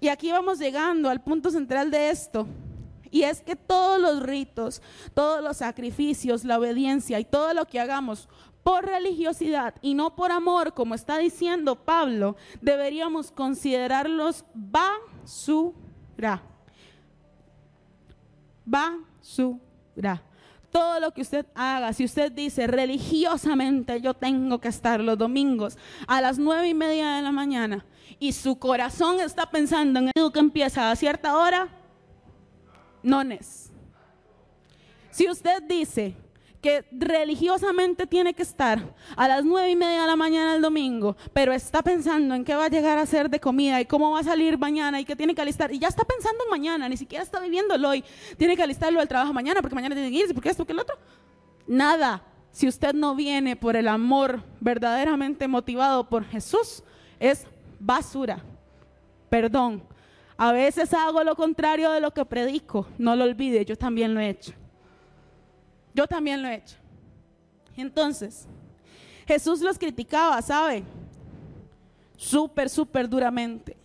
Y 0.00 0.08
aquí 0.08 0.30
vamos 0.32 0.58
llegando 0.58 1.10
al 1.10 1.22
punto 1.22 1.50
central 1.50 1.90
de 1.90 2.10
esto. 2.10 2.46
Y 3.10 3.22
es 3.22 3.42
que 3.42 3.56
todos 3.56 4.00
los 4.00 4.22
ritos, 4.22 4.80
todos 5.14 5.42
los 5.42 5.58
sacrificios, 5.58 6.44
la 6.44 6.58
obediencia 6.58 7.18
y 7.18 7.24
todo 7.24 7.52
lo 7.54 7.66
que 7.66 7.80
hagamos 7.80 8.28
por 8.62 8.86
religiosidad 8.86 9.74
y 9.82 9.94
no 9.94 10.14
por 10.14 10.30
amor, 10.30 10.74
como 10.74 10.94
está 10.94 11.18
diciendo 11.18 11.76
Pablo, 11.76 12.36
deberíamos 12.60 13.32
considerarlos 13.32 14.44
basura 14.54 15.74
basura. 18.64 20.22
Todo 20.70 21.00
lo 21.00 21.12
que 21.12 21.22
usted 21.22 21.46
haga, 21.54 21.92
si 21.92 22.04
usted 22.04 22.30
dice 22.30 22.66
religiosamente 22.66 24.00
yo 24.00 24.14
tengo 24.14 24.60
que 24.60 24.68
estar 24.68 25.00
los 25.00 25.18
domingos 25.18 25.76
a 26.06 26.20
las 26.20 26.38
nueve 26.38 26.68
y 26.68 26.74
media 26.74 27.16
de 27.16 27.22
la 27.22 27.32
mañana 27.32 27.84
y 28.20 28.32
su 28.32 28.56
corazón 28.56 29.20
está 29.20 29.50
pensando 29.50 29.98
en 29.98 30.10
algo 30.14 30.30
que 30.30 30.38
empieza 30.38 30.90
a 30.90 30.96
cierta 30.96 31.36
hora, 31.36 31.68
no 33.02 33.22
es. 33.22 33.72
Si 35.10 35.28
usted 35.28 35.62
dice 35.64 36.14
que 36.60 36.84
religiosamente 36.90 38.06
tiene 38.06 38.34
que 38.34 38.42
estar 38.42 38.94
a 39.16 39.28
las 39.28 39.44
nueve 39.44 39.70
y 39.70 39.76
media 39.76 40.02
de 40.02 40.06
la 40.06 40.16
mañana 40.16 40.54
el 40.54 40.62
domingo, 40.62 41.16
pero 41.32 41.52
está 41.52 41.82
pensando 41.82 42.34
en 42.34 42.44
qué 42.44 42.54
va 42.54 42.66
a 42.66 42.68
llegar 42.68 42.98
a 42.98 43.02
hacer 43.02 43.30
de 43.30 43.40
comida 43.40 43.80
y 43.80 43.86
cómo 43.86 44.10
va 44.10 44.20
a 44.20 44.24
salir 44.24 44.58
mañana 44.58 45.00
y 45.00 45.04
qué 45.04 45.16
tiene 45.16 45.34
que 45.34 45.40
alistar, 45.40 45.72
y 45.72 45.78
ya 45.78 45.88
está 45.88 46.04
pensando 46.04 46.44
en 46.44 46.50
mañana, 46.50 46.88
ni 46.88 46.96
siquiera 46.96 47.24
está 47.24 47.40
viviéndolo 47.40 47.88
hoy, 47.88 48.04
tiene 48.36 48.56
que 48.56 48.62
alistarlo 48.62 49.00
al 49.00 49.08
trabajo 49.08 49.32
mañana 49.32 49.62
porque 49.62 49.74
mañana 49.74 49.94
tiene 49.94 50.10
que 50.10 50.18
irse, 50.18 50.34
porque 50.34 50.50
esto, 50.50 50.62
porque 50.62 50.72
el 50.72 50.80
otro. 50.80 50.96
Nada. 51.66 52.22
Si 52.52 52.66
usted 52.66 52.94
no 52.94 53.14
viene 53.14 53.54
por 53.54 53.76
el 53.76 53.86
amor 53.86 54.42
verdaderamente 54.58 55.46
motivado 55.46 56.08
por 56.08 56.24
Jesús, 56.24 56.82
es 57.20 57.46
basura. 57.78 58.42
Perdón. 59.28 59.82
A 60.36 60.52
veces 60.52 60.92
hago 60.94 61.22
lo 61.22 61.36
contrario 61.36 61.90
de 61.92 62.00
lo 62.00 62.12
que 62.12 62.24
predico. 62.24 62.86
No 62.98 63.14
lo 63.14 63.24
olvide, 63.24 63.64
yo 63.64 63.76
también 63.76 64.14
lo 64.14 64.20
he 64.20 64.30
hecho. 64.30 64.52
Yo 65.94 66.06
también 66.06 66.42
lo 66.42 66.48
he 66.48 66.56
hecho. 66.56 66.76
Entonces, 67.76 68.46
Jesús 69.26 69.60
los 69.60 69.78
criticaba, 69.78 70.40
¿sabe? 70.42 70.82
Súper, 72.16 72.68
súper 72.68 73.08
duramente. 73.08 73.76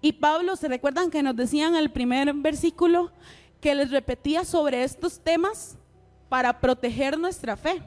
Y 0.00 0.12
Pablo, 0.12 0.56
¿se 0.56 0.68
recuerdan 0.68 1.10
que 1.10 1.22
nos 1.22 1.36
decían 1.36 1.74
en 1.74 1.80
el 1.80 1.90
primer 1.90 2.32
versículo 2.34 3.12
que 3.60 3.74
les 3.74 3.90
repetía 3.90 4.44
sobre 4.44 4.82
estos 4.82 5.20
temas 5.20 5.76
para 6.28 6.60
proteger 6.60 7.18
nuestra 7.18 7.56
fe? 7.56 7.82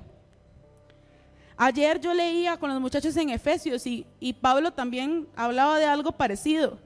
Ayer 1.57 1.99
yo 1.99 2.13
leía 2.13 2.57
con 2.57 2.69
los 2.69 2.81
muchachos 2.81 3.15
en 3.17 3.29
Efesios 3.29 3.85
y, 3.87 4.05
y 4.19 4.33
Pablo 4.33 4.71
también 4.71 5.27
hablaba 5.35 5.79
de 5.79 5.85
algo 5.85 6.11
parecido. 6.11 6.77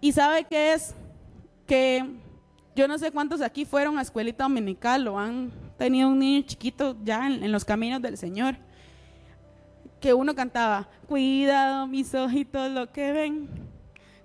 Y 0.00 0.12
sabe 0.12 0.44
que 0.44 0.72
es 0.72 0.94
que 1.66 2.04
Yo 2.74 2.88
no 2.88 2.98
sé 2.98 3.10
cuántos 3.10 3.42
aquí 3.42 3.64
fueron 3.64 3.98
a 3.98 4.02
escuelita 4.02 4.44
dominical 4.44 5.06
o 5.06 5.18
han 5.18 5.52
tenido 5.82 6.08
un 6.08 6.18
niño 6.18 6.42
chiquito 6.46 6.96
ya 7.02 7.26
en, 7.26 7.42
en 7.42 7.50
los 7.50 7.64
caminos 7.64 8.00
del 8.00 8.16
Señor. 8.16 8.56
Que 10.00 10.14
uno 10.14 10.34
cantaba, 10.34 10.88
cuidado 11.08 11.86
mis 11.86 12.14
ojitos 12.14 12.70
lo 12.70 12.92
que 12.92 13.12
ven, 13.12 13.48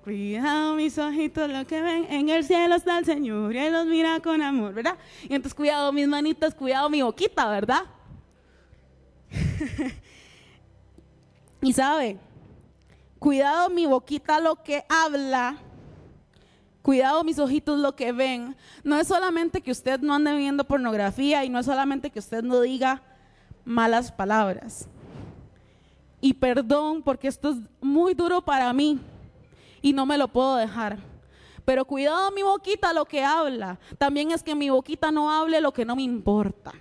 cuidado 0.03 0.75
mis 0.75 0.97
ojitos 0.97 1.49
lo 1.49 1.65
que 1.65 1.81
ven, 1.81 2.05
en 2.09 2.29
el 2.29 2.43
cielo 2.43 2.75
está 2.75 2.99
el 2.99 3.05
Señor 3.05 3.55
y 3.55 3.57
Él 3.57 3.73
los 3.73 3.85
mira 3.85 4.19
con 4.19 4.41
amor, 4.41 4.73
¿verdad? 4.73 4.97
Y 5.23 5.33
entonces 5.33 5.53
cuidado 5.53 5.91
mis 5.91 6.07
manitas, 6.07 6.55
cuidado 6.55 6.89
mi 6.89 7.01
boquita, 7.01 7.49
¿verdad? 7.49 7.81
y 11.61 11.73
sabe, 11.73 12.17
cuidado 13.19 13.69
mi 13.69 13.85
boquita 13.85 14.39
lo 14.39 14.63
que 14.63 14.83
habla, 14.87 15.57
cuidado 16.87 17.25
mis 17.25 17.37
ojitos 17.37 17.77
lo 17.77 17.97
que 17.97 18.13
ven. 18.13 18.55
No 18.81 18.97
es 18.97 19.09
solamente 19.09 19.59
que 19.59 19.71
usted 19.71 19.99
no 19.99 20.13
ande 20.13 20.33
viendo 20.37 20.63
pornografía 20.63 21.43
y 21.43 21.49
no 21.49 21.59
es 21.59 21.65
solamente 21.65 22.09
que 22.09 22.19
usted 22.19 22.41
no 22.41 22.61
diga 22.61 23.01
malas 23.65 24.09
palabras. 24.09 24.87
Y 26.21 26.35
perdón 26.35 27.03
porque 27.03 27.27
esto 27.27 27.49
es 27.49 27.57
muy 27.81 28.13
duro 28.13 28.41
para 28.41 28.71
mí 28.71 29.01
y 29.81 29.91
no 29.91 30.05
me 30.05 30.17
lo 30.17 30.29
puedo 30.29 30.55
dejar. 30.55 30.97
Pero 31.65 31.83
cuidado 31.83 32.31
mi 32.31 32.43
boquita 32.43 32.93
lo 32.93 33.03
que 33.03 33.21
habla. 33.21 33.77
También 33.97 34.31
es 34.31 34.41
que 34.41 34.55
mi 34.55 34.69
boquita 34.69 35.11
no 35.11 35.29
hable 35.29 35.59
lo 35.59 35.73
que 35.73 35.83
no 35.83 35.97
me 35.97 36.03
importa. 36.03 36.71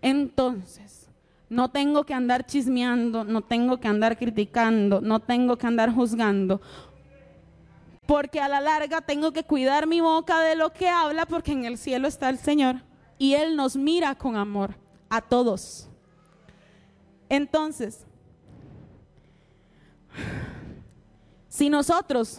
Entonces, 0.00 1.06
no 1.48 1.70
tengo 1.70 2.04
que 2.04 2.14
andar 2.14 2.46
chismeando, 2.46 3.24
no 3.24 3.42
tengo 3.42 3.78
que 3.78 3.88
andar 3.88 4.18
criticando, 4.18 5.00
no 5.00 5.20
tengo 5.20 5.56
que 5.56 5.66
andar 5.66 5.94
juzgando. 5.94 6.60
Porque 8.06 8.40
a 8.40 8.48
la 8.48 8.60
larga 8.60 9.00
tengo 9.00 9.32
que 9.32 9.44
cuidar 9.44 9.86
mi 9.86 10.00
boca 10.00 10.40
de 10.40 10.54
lo 10.54 10.72
que 10.72 10.88
habla 10.88 11.26
porque 11.26 11.52
en 11.52 11.64
el 11.64 11.76
cielo 11.76 12.06
está 12.06 12.28
el 12.28 12.38
Señor 12.38 12.82
y 13.18 13.34
Él 13.34 13.56
nos 13.56 13.76
mira 13.76 14.14
con 14.14 14.36
amor 14.36 14.76
a 15.08 15.20
todos. 15.20 15.88
Entonces, 17.28 18.04
si 21.48 21.68
nosotros 21.68 22.38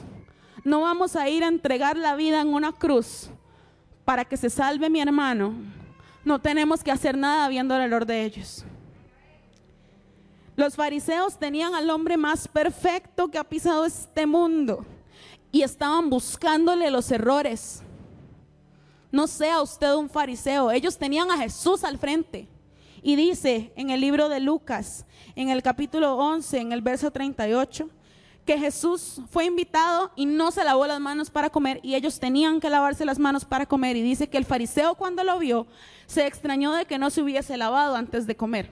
no 0.63 0.81
vamos 0.81 1.15
a 1.15 1.27
ir 1.27 1.43
a 1.43 1.47
entregar 1.47 1.97
la 1.97 2.15
vida 2.15 2.41
en 2.41 2.53
una 2.53 2.71
cruz 2.71 3.29
para 4.05 4.23
que 4.23 4.37
se 4.37 4.49
salve 4.49 4.89
mi 4.89 5.01
hermano, 5.01 5.53
no 6.23 6.39
tenemos 6.39 6.83
que 6.83 6.91
hacer 6.91 7.17
nada 7.17 7.47
viendo 7.49 7.75
el 7.75 7.81
olor 7.83 8.05
de 8.05 8.23
ellos. 8.23 8.63
Los 10.55 10.75
fariseos 10.75 11.37
tenían 11.37 11.75
al 11.75 11.89
hombre 11.89 12.17
más 12.17 12.47
perfecto 12.47 13.27
que 13.27 13.37
ha 13.37 13.43
pisado 13.43 13.85
este 13.85 14.25
mundo 14.25 14.85
y 15.51 15.61
estaban 15.61 16.09
buscándole 16.09 16.91
los 16.91 17.11
errores. 17.11 17.81
No 19.11 19.27
sea 19.27 19.61
usted 19.61 19.93
un 19.95 20.09
fariseo, 20.09 20.71
ellos 20.71 20.97
tenían 20.97 21.31
a 21.31 21.37
Jesús 21.37 21.83
al 21.83 21.97
frente. 21.97 22.47
Y 23.01 23.15
dice 23.15 23.71
en 23.75 23.89
el 23.89 24.01
libro 24.01 24.27
de 24.27 24.39
Lucas, 24.39 25.05
en 25.35 25.49
el 25.49 25.63
capítulo 25.63 26.15
11, 26.17 26.59
en 26.59 26.71
el 26.71 26.81
verso 26.81 27.11
38, 27.11 27.89
que 28.45 28.57
Jesús 28.57 29.21
fue 29.29 29.45
invitado 29.45 30.11
y 30.15 30.25
no 30.25 30.51
se 30.51 30.63
lavó 30.63 30.87
las 30.87 30.99
manos 30.99 31.29
para 31.29 31.49
comer 31.49 31.81
y 31.83 31.95
ellos 31.95 32.19
tenían 32.19 32.61
que 32.61 32.69
lavarse 32.69 33.05
las 33.05 33.19
manos 33.19 33.45
para 33.45 33.65
comer. 33.65 33.97
Y 33.97 34.01
dice 34.01 34.29
que 34.29 34.37
el 34.37 34.45
fariseo 34.45 34.95
cuando 34.95 35.23
lo 35.23 35.37
vio 35.37 35.67
se 36.05 36.25
extrañó 36.25 36.73
de 36.73 36.85
que 36.85 36.97
no 36.97 37.09
se 37.09 37.21
hubiese 37.21 37.57
lavado 37.57 37.95
antes 37.95 38.25
de 38.25 38.35
comer. 38.35 38.69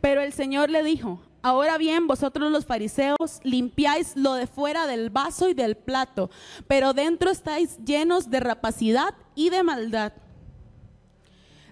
Pero 0.00 0.20
el 0.22 0.32
Señor 0.32 0.70
le 0.70 0.84
dijo, 0.84 1.20
ahora 1.42 1.78
bien, 1.78 2.06
vosotros 2.06 2.50
los 2.50 2.66
fariseos 2.66 3.40
limpiáis 3.42 4.16
lo 4.16 4.34
de 4.34 4.46
fuera 4.46 4.86
del 4.86 5.10
vaso 5.10 5.48
y 5.48 5.54
del 5.54 5.76
plato, 5.76 6.30
pero 6.66 6.92
dentro 6.92 7.30
estáis 7.30 7.78
llenos 7.84 8.30
de 8.30 8.40
rapacidad 8.40 9.14
y 9.34 9.50
de 9.50 9.62
maldad. 9.62 10.12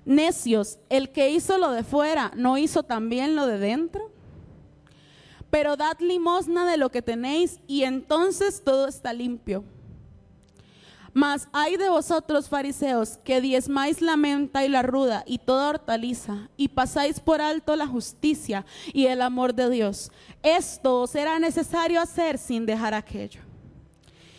Necios, 0.05 0.79
el 0.89 1.11
que 1.11 1.31
hizo 1.31 1.59
lo 1.59 1.73
de 1.73 1.83
fuera, 1.83 2.33
¿no 2.37 2.59
hizo 2.59 2.85
también 2.85 3.35
lo 3.35 3.47
de 3.47 3.59
dentro? 3.59 4.13
Pero 5.51 5.77
dad 5.77 5.99
limosna 6.01 6.71
de 6.71 6.77
lo 6.77 6.91
que 6.91 7.03
tenéis 7.03 7.61
y 7.67 7.83
entonces 7.83 8.63
todo 8.65 8.87
está 8.87 9.13
limpio. 9.13 9.65
Mas 11.17 11.49
hay 11.51 11.79
de 11.79 11.89
vosotros, 11.89 12.47
fariseos, 12.47 13.17
que 13.25 13.41
diezmáis 13.41 14.03
la 14.03 14.19
menta 14.19 14.67
y 14.67 14.69
la 14.69 14.83
ruda 14.83 15.25
y 15.27 15.39
toda 15.39 15.71
hortaliza, 15.71 16.51
y 16.59 16.69
pasáis 16.69 17.21
por 17.21 17.41
alto 17.41 17.75
la 17.75 17.87
justicia 17.87 18.67
y 18.93 19.07
el 19.07 19.23
amor 19.23 19.55
de 19.55 19.71
Dios. 19.71 20.13
Esto 20.43 21.01
os 21.01 21.15
era 21.15 21.39
necesario 21.39 22.03
hacer 22.03 22.37
sin 22.37 22.67
dejar 22.67 22.93
aquello. 22.93 23.41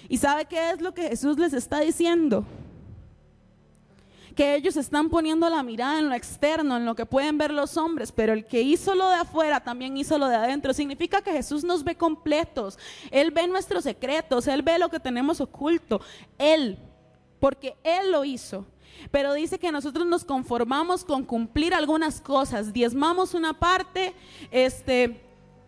¿Y 0.07 0.19
sabe 0.19 0.45
qué 0.45 0.69
es 0.69 0.79
lo 0.79 0.93
que 0.93 1.09
Jesús 1.09 1.39
les 1.39 1.53
está 1.53 1.79
diciendo? 1.79 2.45
Que 4.37 4.53
ellos 4.53 4.77
están 4.77 5.09
poniendo 5.09 5.49
la 5.49 5.63
mirada 5.63 5.97
en 5.97 6.09
lo 6.09 6.15
externo, 6.15 6.77
en 6.77 6.85
lo 6.85 6.95
que 6.95 7.07
pueden 7.07 7.39
ver 7.39 7.49
los 7.49 7.75
hombres, 7.75 8.11
pero 8.11 8.33
el 8.33 8.45
que 8.45 8.61
hizo 8.61 8.93
lo 8.93 9.09
de 9.09 9.15
afuera 9.15 9.61
también 9.61 9.97
hizo 9.97 10.19
lo 10.19 10.27
de 10.27 10.35
adentro. 10.35 10.75
Significa 10.75 11.23
que 11.23 11.31
Jesús 11.31 11.63
nos 11.63 11.83
ve 11.83 11.95
completos, 11.95 12.77
Él 13.09 13.31
ve 13.31 13.47
nuestros 13.47 13.83
secretos, 13.83 14.45
Él 14.45 14.61
ve 14.61 14.77
lo 14.77 14.89
que 14.89 14.99
tenemos 14.99 15.41
oculto, 15.41 16.01
Él, 16.37 16.77
porque 17.39 17.77
Él 17.83 18.11
lo 18.11 18.23
hizo. 18.23 18.67
Pero 19.09 19.33
dice 19.33 19.57
que 19.57 19.71
nosotros 19.71 20.05
nos 20.05 20.23
conformamos 20.23 21.03
con 21.03 21.23
cumplir 21.23 21.73
algunas 21.73 22.21
cosas, 22.21 22.71
diezmamos 22.71 23.33
una 23.33 23.53
parte, 23.53 24.13
este, 24.51 25.19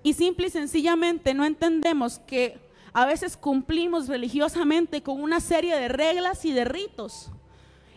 y 0.03 0.13
simple 0.13 0.45
y 0.45 0.51
sencillamente 0.51 1.33
no 1.33 1.43
entendemos 1.43 2.19
que 2.19 2.59
a 2.93 3.07
veces 3.07 3.35
cumplimos 3.35 4.07
religiosamente 4.07 5.01
con 5.01 5.19
una 5.23 5.39
serie 5.39 5.75
de 5.75 5.87
reglas 5.87 6.45
y 6.45 6.51
de 6.51 6.65
ritos 6.65 7.31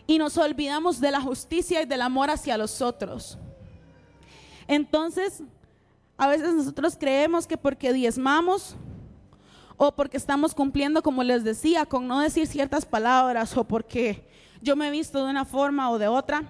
y 0.05 0.17
nos 0.17 0.37
olvidamos 0.37 0.99
de 0.99 1.11
la 1.11 1.21
justicia 1.21 1.81
y 1.81 1.85
del 1.85 2.01
amor 2.01 2.29
hacia 2.29 2.57
los 2.57 2.81
otros. 2.81 3.37
Entonces, 4.67 5.43
a 6.17 6.27
veces 6.27 6.53
nosotros 6.53 6.95
creemos 6.99 7.47
que 7.47 7.57
porque 7.57 7.93
diezmamos 7.93 8.75
o 9.77 9.93
porque 9.93 10.17
estamos 10.17 10.53
cumpliendo, 10.53 11.01
como 11.01 11.23
les 11.23 11.43
decía, 11.43 11.85
con 11.85 12.07
no 12.07 12.19
decir 12.19 12.47
ciertas 12.47 12.85
palabras 12.85 13.55
o 13.57 13.63
porque 13.63 14.27
yo 14.61 14.75
me 14.75 14.87
he 14.87 14.91
visto 14.91 15.23
de 15.23 15.29
una 15.29 15.45
forma 15.45 15.89
o 15.89 15.97
de 15.97 16.07
otra, 16.07 16.43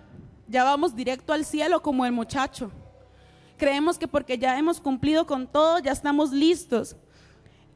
ya 0.48 0.64
vamos 0.64 0.96
directo 0.96 1.34
al 1.34 1.46
cielo 1.46 1.82
como 1.82 2.06
el 2.06 2.12
muchacho. 2.12 2.72
Creemos 3.58 3.98
que 3.98 4.08
porque 4.08 4.38
ya 4.38 4.58
hemos 4.58 4.80
cumplido 4.80 5.26
con 5.26 5.48
todo, 5.48 5.80
ya 5.80 5.92
estamos 5.92 6.32
listos. 6.32 6.96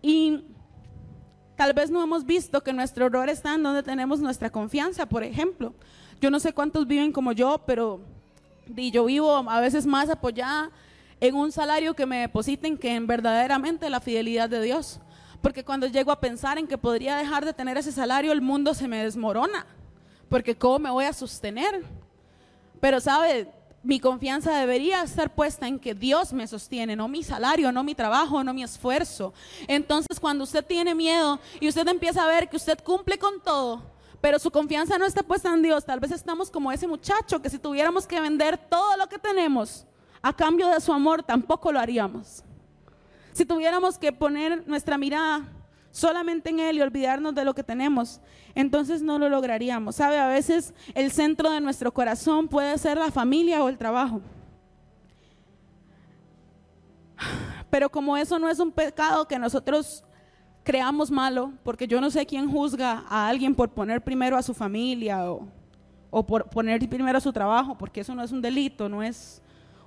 Y 0.02 0.44
Tal 1.58 1.74
vez 1.74 1.89
no 1.89 2.04
hemos 2.04 2.24
visto 2.24 2.62
que 2.63 2.72
nuestro 2.72 3.08
error 3.08 3.30
está 3.30 3.56
en 3.56 3.63
donde 3.63 3.82
tenemos 3.82 4.20
nuestra 4.20 4.52
confianza, 4.52 5.08
por 5.08 5.24
ejemplo. 5.24 5.74
Yo 6.22 6.30
no 6.30 6.39
sé 6.39 6.54
cuántos 6.54 6.86
viven 6.86 7.12
como 7.12 7.32
yo, 7.32 7.60
pero 7.65 8.00
yo 8.67 9.06
vivo 9.06 9.36
a 9.36 9.60
veces 9.60 9.88
más 9.88 10.08
apoyada 10.10 10.70
en 11.20 11.34
un 11.34 11.52
salario 11.52 11.96
que 11.96 12.06
me 12.06 12.20
depositen 12.20 12.78
que 12.78 12.93
en 12.93 13.08
verdaderamente 13.08 13.89
la 13.89 14.00
fidelidad 14.00 14.48
de 14.48 14.62
Dios. 14.62 15.00
Porque 15.41 15.63
cuando 15.63 15.88
llego 15.88 16.12
a 16.12 16.20
pensar 16.20 16.60
en 16.60 16.67
que 16.67 16.78
podría 16.78 17.17
dejar 17.17 17.43
de 17.43 17.54
tener 17.54 17.76
ese 17.76 17.91
salario, 17.91 18.32
el 18.32 18.41
mundo 18.41 18.76
se 18.76 18.88
me 18.88 19.04
desmorona. 19.04 19.65
Porque 20.30 20.56
¿cómo 20.56 20.78
me 20.78 20.91
voy 20.91 21.06
a 21.06 21.13
sostener? 21.13 21.84
Pero 22.80 23.00
sabe, 23.00 23.50
mi 23.88 24.02
confianza 24.02 24.54
debería 24.60 25.02
estar 25.02 25.34
puesta 25.34 25.65
en 25.65 25.80
que 25.80 25.95
Dios 25.95 26.34
me 26.34 26.45
sostiene, 26.45 26.97
no 26.97 27.08
mi 27.08 27.23
salario, 27.23 27.71
no 27.71 27.86
mi 27.86 27.95
trabajo, 27.95 28.43
no 28.43 28.54
mi 28.54 28.62
esfuerzo. 28.62 29.34
Entonces, 29.65 30.19
cuando 30.19 30.43
usted 30.43 30.65
tiene 30.65 30.93
miedo 30.93 31.39
y 31.62 31.69
usted 31.69 31.88
empieza 31.88 32.21
a 32.21 32.28
ver 32.28 32.50
que 32.50 32.58
usted 32.58 32.78
cumple 32.84 33.17
con 33.17 33.39
todo, 33.39 33.82
pero 34.19 34.39
su 34.39 34.52
confianza 34.52 34.97
no 34.97 35.06
está 35.06 35.23
puesta 35.23 35.54
en 35.54 35.62
Dios, 35.62 35.86
tal 35.86 36.02
vez 36.02 36.12
estamos 36.12 36.52
como 36.52 36.69
ese 36.69 36.86
muchacho 36.86 37.41
que 37.41 37.50
si 37.50 37.60
tuviéramos 37.60 38.06
que 38.06 38.19
vender 38.19 38.58
todo 38.58 38.97
lo 38.97 39.08
que 39.08 39.19
tenemos 39.19 39.86
a 40.21 40.34
cambio 40.34 40.67
de 40.67 40.82
su 40.82 40.91
amor, 40.91 41.23
tampoco 41.23 41.71
lo 41.71 41.80
haríamos. 41.80 42.43
Si 43.32 43.45
tuviéramos 43.45 43.97
que 43.97 44.12
poner 44.12 44.67
nuestra 44.67 44.97
mirada 44.97 45.45
solamente 45.91 46.50
en 46.50 46.60
Él 46.60 46.78
y 46.78 46.82
olvidarnos 46.82 47.34
de 47.36 47.45
lo 47.45 47.56
que 47.56 47.63
tenemos, 47.63 48.21
entonces 48.56 49.02
no 49.02 49.19
lo 49.19 49.30
lograríamos. 49.30 49.95
¿Sabe? 49.95 50.19
A 50.19 50.28
veces 50.28 50.73
el 50.93 51.12
centro 51.12 51.52
de 51.52 51.62
nuestro 51.62 51.93
corazón 51.93 52.47
puede 52.47 52.78
ser 52.78 52.97
la 52.97 53.12
familia 53.12 53.63
o 53.63 53.69
el 53.69 53.78
trabajo. 53.78 54.21
Pero 57.69 57.89
como 57.89 58.15
eso 58.17 58.39
no 58.39 58.50
es 58.50 58.60
un 58.60 58.71
pecado 58.71 59.28
que 59.28 59.39
nosotros 59.39 60.04
creamos 60.63 61.10
malo, 61.10 61.54
porque 61.63 61.88
yo 61.88 62.02
no 62.02 62.10
sé 62.10 62.26
quién 62.26 62.52
juzga 62.52 63.06
a 63.10 63.28
alguien 63.28 63.56
por 63.56 63.69
poner 63.69 64.04
primero 64.04 64.38
a 64.38 64.41
su 64.41 64.54
familia 64.54 65.32
o, 65.32 65.47
o 66.10 66.26
por 66.26 66.50
poner 66.50 66.88
primero 66.89 67.17
a 67.17 67.21
su 67.21 67.32
trabajo, 67.32 67.78
porque 67.78 68.02
eso 68.02 68.13
no 68.13 68.23
es 68.23 68.32
un 68.32 68.41
delito, 68.41 68.89
no 68.89 69.02
es 69.02 69.41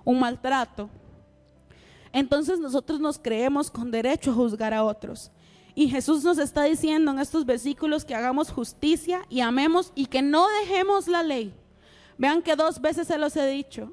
un 0.05 0.19
maltrato. 0.19 0.89
Entonces 2.13 2.59
nosotros 2.59 2.99
nos 2.99 3.19
creemos 3.19 3.71
con 3.71 3.91
derecho 3.91 4.31
a 4.31 4.35
juzgar 4.35 4.75
a 4.75 4.83
otros. 4.83 5.31
Y 5.75 5.89
Jesús 5.89 6.25
nos 6.25 6.39
está 6.39 6.65
diciendo 6.65 7.11
en 7.11 7.19
estos 7.19 7.47
versículos 7.47 8.05
que 8.05 8.15
hagamos 8.15 8.51
justicia 8.51 9.23
y 9.29 9.41
amemos 9.41 9.93
y 9.95 10.07
que 10.07 10.23
no 10.23 10.47
dejemos 10.61 11.09
la 11.09 11.23
ley. 11.23 11.55
Vean 12.19 12.43
que 12.43 12.57
dos 12.57 12.81
veces 12.81 13.07
se 13.07 13.19
los 13.19 13.37
he 13.37 13.47
dicho. 13.47 13.91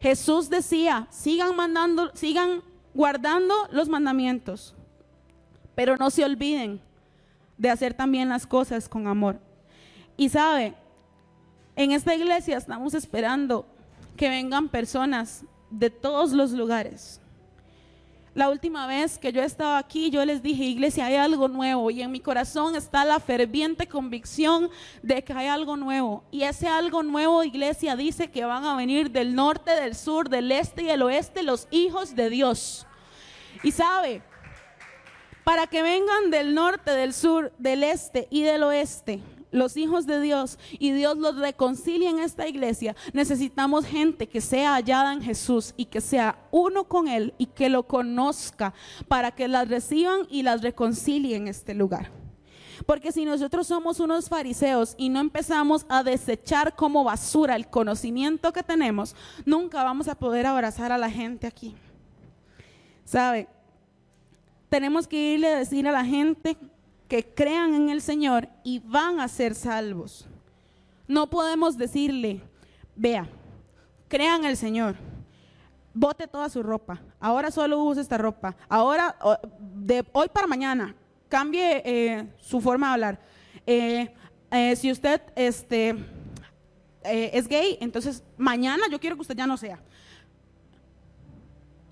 Jesús 0.00 0.50
decía, 0.50 1.06
sigan 1.10 1.54
mandando, 1.54 2.10
sigan 2.14 2.62
guardando 2.94 3.54
los 3.70 3.88
mandamientos. 3.88 4.74
pero 5.74 5.96
no 5.96 6.10
se 6.10 6.22
olviden 6.22 6.82
de 7.56 7.70
hacer 7.70 7.94
también 7.94 8.28
las 8.28 8.46
cosas 8.46 8.90
con 8.90 9.06
amor. 9.06 9.40
Y 10.18 10.28
sabe, 10.28 10.74
en 11.76 11.92
esta 11.92 12.14
iglesia 12.14 12.58
estamos 12.58 12.92
esperando 12.92 13.66
que 14.16 14.28
vengan 14.28 14.68
personas 14.68 15.44
de 15.70 15.88
todos 15.88 16.32
los 16.32 16.52
lugares. 16.52 17.21
La 18.34 18.48
última 18.48 18.86
vez 18.86 19.18
que 19.18 19.30
yo 19.30 19.42
estaba 19.42 19.76
aquí, 19.76 20.08
yo 20.08 20.24
les 20.24 20.42
dije, 20.42 20.64
iglesia, 20.64 21.04
hay 21.04 21.16
algo 21.16 21.48
nuevo 21.48 21.90
y 21.90 22.00
en 22.00 22.10
mi 22.10 22.18
corazón 22.18 22.74
está 22.74 23.04
la 23.04 23.20
ferviente 23.20 23.86
convicción 23.86 24.70
de 25.02 25.22
que 25.22 25.34
hay 25.34 25.48
algo 25.48 25.76
nuevo. 25.76 26.24
Y 26.30 26.44
ese 26.44 26.66
algo 26.66 27.02
nuevo, 27.02 27.44
iglesia, 27.44 27.94
dice 27.94 28.30
que 28.30 28.46
van 28.46 28.64
a 28.64 28.74
venir 28.74 29.10
del 29.10 29.34
norte, 29.34 29.72
del 29.72 29.94
sur, 29.94 30.30
del 30.30 30.50
este 30.50 30.82
y 30.82 30.86
del 30.86 31.02
oeste 31.02 31.42
los 31.42 31.68
hijos 31.70 32.16
de 32.16 32.30
Dios. 32.30 32.86
Y 33.62 33.70
sabe, 33.70 34.22
para 35.44 35.66
que 35.66 35.82
vengan 35.82 36.30
del 36.30 36.54
norte, 36.54 36.90
del 36.92 37.12
sur, 37.12 37.52
del 37.58 37.84
este 37.84 38.28
y 38.30 38.42
del 38.44 38.62
oeste, 38.62 39.20
los 39.52 39.76
hijos 39.76 40.06
de 40.06 40.20
Dios 40.20 40.58
y 40.72 40.90
Dios 40.92 41.16
los 41.18 41.36
reconcilie 41.36 42.08
en 42.08 42.18
esta 42.18 42.48
iglesia, 42.48 42.96
necesitamos 43.12 43.86
gente 43.86 44.28
que 44.28 44.40
sea 44.40 44.74
hallada 44.74 45.12
en 45.12 45.22
Jesús 45.22 45.74
y 45.76 45.84
que 45.84 46.00
sea 46.00 46.38
uno 46.50 46.84
con 46.84 47.06
Él 47.06 47.34
y 47.38 47.46
que 47.46 47.68
lo 47.68 47.86
conozca 47.86 48.74
para 49.06 49.30
que 49.30 49.46
las 49.46 49.68
reciban 49.68 50.26
y 50.28 50.42
las 50.42 50.62
reconcilie 50.62 51.36
en 51.36 51.46
este 51.46 51.74
lugar. 51.74 52.10
Porque 52.86 53.12
si 53.12 53.24
nosotros 53.24 53.66
somos 53.66 54.00
unos 54.00 54.28
fariseos 54.28 54.94
y 54.96 55.08
no 55.08 55.20
empezamos 55.20 55.86
a 55.88 56.02
desechar 56.02 56.74
como 56.74 57.04
basura 57.04 57.54
el 57.54 57.68
conocimiento 57.68 58.52
que 58.52 58.62
tenemos, 58.62 59.14
nunca 59.44 59.84
vamos 59.84 60.08
a 60.08 60.14
poder 60.16 60.46
abrazar 60.46 60.90
a 60.90 60.98
la 60.98 61.10
gente 61.10 61.46
aquí. 61.46 61.76
¿Sabe? 63.04 63.48
Tenemos 64.68 65.06
que 65.06 65.34
irle 65.34 65.48
a 65.48 65.58
decir 65.58 65.86
a 65.86 65.92
la 65.92 66.04
gente 66.04 66.56
que 67.12 67.26
crean 67.26 67.74
en 67.74 67.90
el 67.90 68.00
Señor 68.00 68.48
y 68.64 68.78
van 68.78 69.20
a 69.20 69.28
ser 69.28 69.54
salvos. 69.54 70.26
No 71.06 71.28
podemos 71.28 71.76
decirle, 71.76 72.40
vea, 72.96 73.28
crean 74.08 74.46
el 74.46 74.56
Señor, 74.56 74.96
bote 75.92 76.26
toda 76.26 76.48
su 76.48 76.62
ropa, 76.62 77.02
ahora 77.20 77.50
solo 77.50 77.84
use 77.84 78.00
esta 78.00 78.16
ropa, 78.16 78.56
ahora, 78.66 79.14
de 79.60 80.06
hoy 80.12 80.30
para 80.30 80.46
mañana, 80.46 80.94
cambie 81.28 81.82
eh, 81.84 82.32
su 82.40 82.62
forma 82.62 82.86
de 82.86 82.92
hablar. 82.94 83.20
Eh, 83.66 84.14
eh, 84.50 84.74
si 84.74 84.90
usted 84.90 85.20
este, 85.36 85.94
es 87.04 87.46
gay, 87.46 87.76
entonces 87.82 88.24
mañana 88.38 88.84
yo 88.90 88.98
quiero 88.98 89.16
que 89.16 89.22
usted 89.22 89.36
ya 89.36 89.46
no 89.46 89.58
sea. 89.58 89.78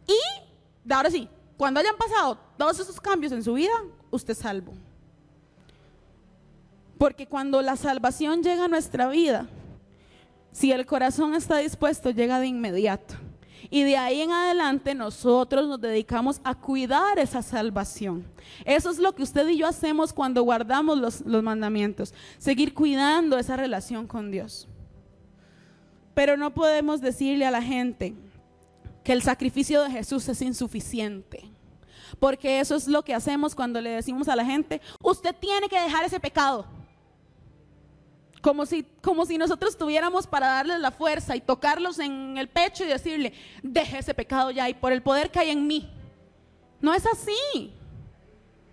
Y, 0.07 0.91
ahora 0.91 1.11
sí, 1.11 1.29
cuando 1.59 1.79
hayan 1.79 1.99
pasado 1.99 2.39
todos 2.57 2.81
esos 2.81 2.99
cambios 2.99 3.33
en 3.33 3.45
su 3.45 3.53
vida, 3.53 3.75
usted 4.11 4.33
es 4.33 4.39
salvo. 4.39 4.73
Porque 7.01 7.27
cuando 7.27 7.63
la 7.63 7.77
salvación 7.77 8.43
llega 8.43 8.67
a 8.67 8.69
nuestra 8.69 9.09
vida, 9.09 9.49
si 10.53 10.71
el 10.71 10.85
corazón 10.85 11.33
está 11.33 11.57
dispuesto, 11.57 12.11
llega 12.11 12.39
de 12.39 12.47
inmediato. 12.47 13.15
Y 13.71 13.85
de 13.85 13.97
ahí 13.97 14.21
en 14.21 14.33
adelante 14.33 14.95
nosotros 14.95 15.67
nos 15.67 15.81
dedicamos 15.81 16.43
a 16.45 16.55
cuidar 16.55 17.19
esa 17.19 17.41
salvación. 17.41 18.27
Eso 18.67 18.91
es 18.91 18.99
lo 18.99 19.15
que 19.15 19.23
usted 19.23 19.49
y 19.49 19.57
yo 19.57 19.67
hacemos 19.67 20.13
cuando 20.13 20.43
guardamos 20.43 20.99
los, 20.99 21.23
los, 21.23 21.43
mandamientos. 21.43 22.13
Seguir 22.37 22.75
cuidando 22.75 23.39
esa 23.39 23.57
relación 23.57 24.07
con 24.07 24.31
Dios. 24.31 24.69
Pero 26.13 26.37
no 26.37 26.53
podemos 26.53 27.01
decirle 27.01 27.47
a 27.47 27.51
la 27.51 27.63
gente 27.63 28.13
que 29.03 29.15
el 29.15 29.23
sacrificio 29.23 29.83
de 29.85 29.91
Jesús 29.91 30.29
es 30.29 30.43
insuficiente. 30.43 31.51
Porque 32.19 32.61
eso 32.61 32.75
es 32.75 32.89
lo 32.89 33.03
que 33.03 33.15
hacemos 33.15 33.55
cuando 33.55 33.81
le 33.81 33.89
decimos 33.89 34.29
a 34.29 34.37
la 34.37 34.45
gente, 34.45 34.83
usted 35.03 35.35
tiene 35.35 35.67
que 35.67 35.81
dejar 35.81 36.05
ese 36.05 36.21
pecado. 36.21 36.67
Como 38.41 38.65
si, 38.65 38.85
como 39.03 39.27
si 39.27 39.37
nosotros 39.37 39.77
tuviéramos 39.77 40.27
para 40.27 40.47
darles 40.47 40.81
la 40.81 40.91
fuerza 40.91 41.37
y 41.37 41.41
tocarlos 41.41 41.99
en 41.99 42.39
el 42.39 42.49
pecho 42.49 42.85
y 42.85 42.89
decirle, 42.89 43.35
deje 43.63 43.99
ese 43.99 44.15
pecado 44.15 44.51
ya 44.51 44.69
y 44.69 44.75
por 44.75 44.93
el 44.93 45.03
poder 45.03 45.31
que 45.31 45.41
hay 45.41 45.51
en 45.51 45.67
mí. 45.67 45.91
No 46.81 46.95
es 46.95 47.05
así. 47.07 47.73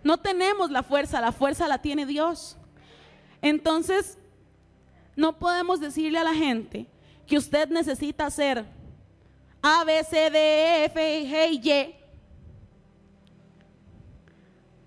No 0.04 0.18
tenemos 0.18 0.72
la 0.72 0.84
fuerza, 0.84 1.20
la 1.20 1.34
fuerza 1.34 1.68
la 1.68 1.82
tiene 1.82 2.06
Dios. 2.06 2.56
Entonces, 3.42 4.18
no 5.16 5.38
podemos 5.38 5.80
decirle 5.80 6.20
a 6.20 6.24
la 6.24 6.34
gente 6.34 6.88
que 7.26 7.38
usted 7.38 7.68
necesita 7.70 8.28
hacer 8.28 8.64
A, 9.62 9.84
B, 9.84 10.04
C, 10.04 10.30
D, 10.30 10.38
E, 10.38 10.86
F, 10.86 11.02
G 11.02 11.52
y 11.52 11.70
Y 11.70 11.96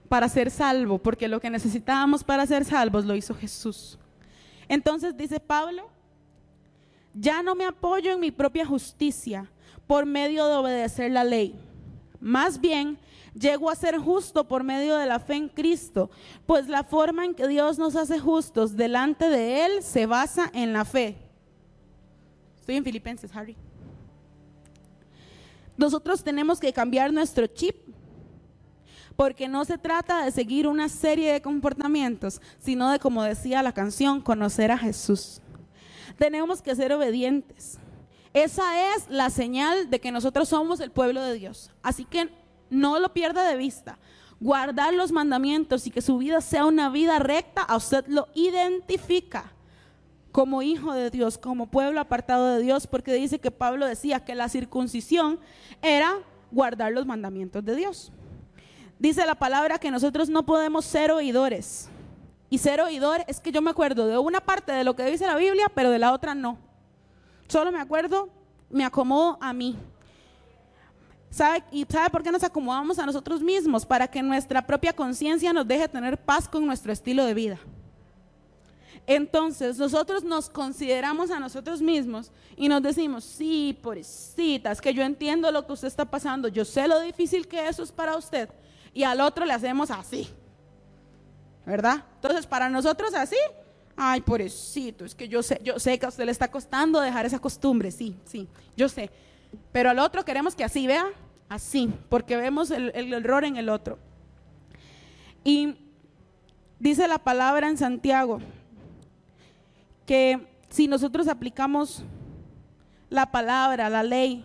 para 0.09 0.29
ser 0.29 0.51
salvo, 0.51 0.99
porque 0.99 1.29
lo 1.29 1.41
que 1.41 1.51
necesitábamos 1.51 2.25
para 2.25 2.45
ser 2.45 2.65
salvos 2.65 3.05
lo 3.05 3.15
hizo 3.15 3.33
Jesús. 3.33 3.97
Entonces 4.71 5.17
dice 5.17 5.41
Pablo, 5.41 5.91
ya 7.13 7.43
no 7.43 7.57
me 7.57 7.65
apoyo 7.65 8.13
en 8.13 8.21
mi 8.21 8.31
propia 8.31 8.65
justicia 8.65 9.51
por 9.89 10.07
medio 10.07 10.47
de 10.47 10.55
obedecer 10.55 11.11
la 11.11 11.25
ley. 11.25 11.59
Más 12.21 12.61
bien, 12.61 12.97
llego 13.35 13.69
a 13.69 13.75
ser 13.75 13.99
justo 13.99 14.47
por 14.47 14.63
medio 14.63 14.97
de 14.97 15.07
la 15.07 15.19
fe 15.19 15.35
en 15.35 15.49
Cristo, 15.49 16.09
pues 16.47 16.69
la 16.69 16.85
forma 16.85 17.25
en 17.25 17.35
que 17.35 17.49
Dios 17.49 17.81
nos 17.81 17.97
hace 17.97 18.21
justos 18.21 18.77
delante 18.77 19.29
de 19.29 19.67
Él 19.67 19.83
se 19.83 20.07
basa 20.07 20.49
en 20.55 20.73
la 20.73 20.85
fe. 20.85 21.19
Estoy 22.61 22.77
en 22.77 22.85
Filipenses, 22.85 23.35
Harry. 23.35 23.57
Nosotros 25.77 26.23
tenemos 26.23 26.61
que 26.61 26.73
cambiar 26.73 27.13
nuestro 27.13 27.49
chip 27.49 27.75
porque 29.21 29.49
no 29.49 29.67
se 29.67 29.77
trata 29.77 30.25
de 30.25 30.31
seguir 30.31 30.67
una 30.67 30.89
serie 30.89 31.31
de 31.31 31.43
comportamientos, 31.43 32.41
sino 32.59 32.91
de, 32.91 32.99
como 32.99 33.23
decía 33.23 33.63
la 33.63 33.75
canción, 33.75 34.23
conocer 34.23 34.73
a 34.73 34.79
Jesús. 34.79 35.43
Tenemos 36.17 36.63
que 36.63 36.75
ser 36.75 36.91
obedientes. 36.91 37.77
Esa 38.33 38.95
es 38.95 39.11
la 39.11 39.29
señal 39.29 39.91
de 39.91 40.01
que 40.01 40.11
nosotros 40.11 40.49
somos 40.49 40.81
el 40.81 40.91
pueblo 40.91 41.21
de 41.21 41.35
Dios. 41.35 41.71
Así 41.83 42.07
que 42.07 42.31
no 42.71 42.99
lo 42.99 43.13
pierda 43.13 43.47
de 43.47 43.59
vista. 43.59 43.99
Guardar 44.41 44.95
los 44.95 45.13
mandamientos 45.13 45.87
y 45.87 45.91
que 45.91 46.01
su 46.01 46.17
vida 46.17 46.41
sea 46.41 46.65
una 46.65 46.89
vida 46.89 47.19
recta, 47.19 47.61
a 47.61 47.77
usted 47.77 48.07
lo 48.07 48.27
identifica 48.35 49.53
como 50.33 50.63
hijo 50.63 50.95
de 50.95 51.11
Dios, 51.11 51.37
como 51.37 51.67
pueblo 51.67 52.01
apartado 52.01 52.55
de 52.55 52.63
Dios, 52.63 52.87
porque 52.87 53.13
dice 53.13 53.39
que 53.39 53.51
Pablo 53.51 53.85
decía 53.85 54.25
que 54.25 54.35
la 54.35 54.49
circuncisión 54.49 55.39
era 55.83 56.21
guardar 56.51 56.93
los 56.93 57.05
mandamientos 57.05 57.63
de 57.63 57.77
Dios 57.77 58.13
dice 59.01 59.27
la 59.27 59.35
palabra 59.35 59.81
que 59.81 59.91
nosotros 59.91 60.29
no 60.29 60.47
podemos 60.47 60.85
ser 60.85 61.11
oidores. 61.11 61.89
Y 62.49 62.59
ser 62.59 62.81
oidor 62.81 63.25
es 63.27 63.41
que 63.41 63.51
yo 63.51 63.63
me 63.63 63.71
acuerdo 63.71 64.07
de 64.07 64.19
una 64.19 64.41
parte 64.41 64.71
de 64.71 64.85
lo 64.85 64.95
que 64.95 65.05
dice 65.05 65.27
la 65.27 65.37
Biblia, 65.37 65.71
pero 65.75 65.91
de 65.91 65.99
la 65.99 66.13
otra 66.13 66.35
no. 66.35 66.59
Solo 67.49 67.73
me 67.73 67.81
acuerdo, 67.81 68.29
me 68.69 68.85
acomodo 68.85 69.39
a 69.41 69.53
mí. 69.53 69.77
¿Sabe? 71.31 71.63
¿Y 71.71 71.85
sabe 71.89 72.11
por 72.11 72.23
qué 72.23 72.31
nos 72.31 72.43
acomodamos 72.43 72.99
a 72.99 73.07
nosotros 73.07 73.41
mismos? 73.41 73.87
Para 73.87 74.09
que 74.09 74.23
nuestra 74.23 74.67
propia 74.67 74.93
conciencia 74.93 75.53
nos 75.53 75.67
deje 75.67 75.89
tener 75.89 76.19
paz 76.19 76.49
con 76.49 76.67
nuestro 76.67 76.93
estilo 76.93 77.25
de 77.25 77.35
vida. 77.35 77.59
Entonces 79.07 79.79
nosotros 79.79 80.25
nos 80.25 80.51
consideramos 80.51 81.31
a 81.31 81.41
nosotros 81.41 81.81
mismos 81.81 82.31
y 82.57 82.69
nos 82.69 82.83
decimos, 82.83 83.25
sí, 83.25 83.79
pobrecitas, 83.81 84.81
que 84.81 84.93
yo 84.93 85.03
entiendo 85.03 85.51
lo 85.51 85.67
que 85.67 85.73
usted 85.73 85.89
está 85.89 86.05
pasando, 86.05 86.49
yo 86.49 86.65
sé 86.65 86.87
lo 86.87 87.01
difícil 87.01 87.49
que 87.49 87.67
eso 87.67 87.83
es 87.83 87.91
para 87.91 88.17
usted, 88.17 88.49
y 88.93 89.05
al 89.05 89.21
otro 89.21 89.45
le 89.45 89.53
hacemos 89.53 89.91
así. 89.91 90.29
¿Verdad? 91.67 92.05
Entonces, 92.17 92.47
para 92.47 92.69
nosotros 92.69 93.15
así, 93.15 93.37
ay, 93.97 94.23
pobrecito, 94.23 95.05
es 95.05 95.15
que 95.15 95.29
yo 95.29 95.43
sé, 95.43 95.61
yo 95.63 95.79
sé 95.79 95.99
que 95.99 96.07
a 96.07 96.09
usted 96.09 96.25
le 96.25 96.33
está 96.33 96.51
costando 96.51 97.01
dejar 97.01 97.27
esa 97.27 97.39
costumbre, 97.39 97.91
sí, 97.91 98.17
sí, 98.25 98.49
yo 98.77 98.89
sé. 98.89 99.11
Pero 99.73 99.91
al 99.91 99.99
otro 99.99 100.25
queremos 100.25 100.55
que 100.55 100.65
así, 100.65 100.87
vea, 100.87 101.07
así, 101.49 101.93
porque 102.09 102.37
vemos 102.37 102.71
el, 102.71 102.91
el 102.95 103.13
error 103.13 103.45
en 103.45 103.57
el 103.57 103.69
otro. 103.69 103.99
Y 105.45 105.77
dice 106.79 107.07
la 107.09 107.19
palabra 107.19 107.69
en 107.69 107.77
Santiago 107.77 108.41
que 110.07 110.49
si 110.71 110.89
nosotros 110.89 111.29
aplicamos 111.29 112.03
la 113.11 113.31
palabra, 113.31 113.91
la 113.91 114.03
ley, 114.03 114.45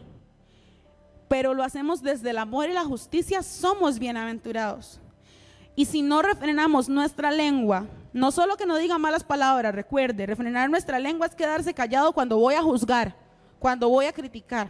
pero 1.28 1.54
lo 1.54 1.64
hacemos 1.64 2.02
desde 2.02 2.30
el 2.30 2.38
amor 2.38 2.70
y 2.70 2.74
la 2.74 2.84
justicia, 2.84 3.42
somos 3.42 4.00
bienaventurados. 4.00 5.00
Y 5.76 5.86
si 5.86 6.02
no 6.02 6.22
refrenamos 6.22 6.88
nuestra 6.88 7.32
lengua, 7.32 7.88
no 8.14 8.32
solo 8.32 8.56
que 8.56 8.66
no 8.66 8.78
diga 8.78 8.98
malas 8.98 9.24
palabras, 9.24 9.76
recuerde, 9.76 10.26
refrenar 10.26 10.70
nuestra 10.70 11.00
lengua 11.00 11.28
es 11.28 11.36
quedarse 11.36 11.74
callado 11.74 12.14
cuando 12.14 12.38
voy 12.38 12.56
a 12.56 12.64
juzgar, 12.64 13.16
cuando 13.60 13.90
voy 13.90 14.06
a 14.06 14.14
criticar. 14.14 14.70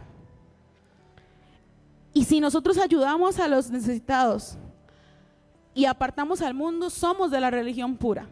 Y 2.12 2.24
si 2.24 2.40
nosotros 2.40 2.78
ayudamos 2.78 3.38
a 3.38 3.46
los 3.46 3.70
necesitados 3.70 4.56
y 5.74 5.84
apartamos 5.84 6.40
al 6.40 6.54
mundo, 6.54 6.90
somos 6.90 7.30
de 7.30 7.40
la 7.40 7.50
religión 7.50 7.96
pura. 7.96 8.26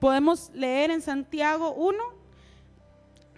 Podemos 0.00 0.50
leer 0.52 0.90
en 0.90 1.00
Santiago 1.00 1.72
1, 1.72 1.96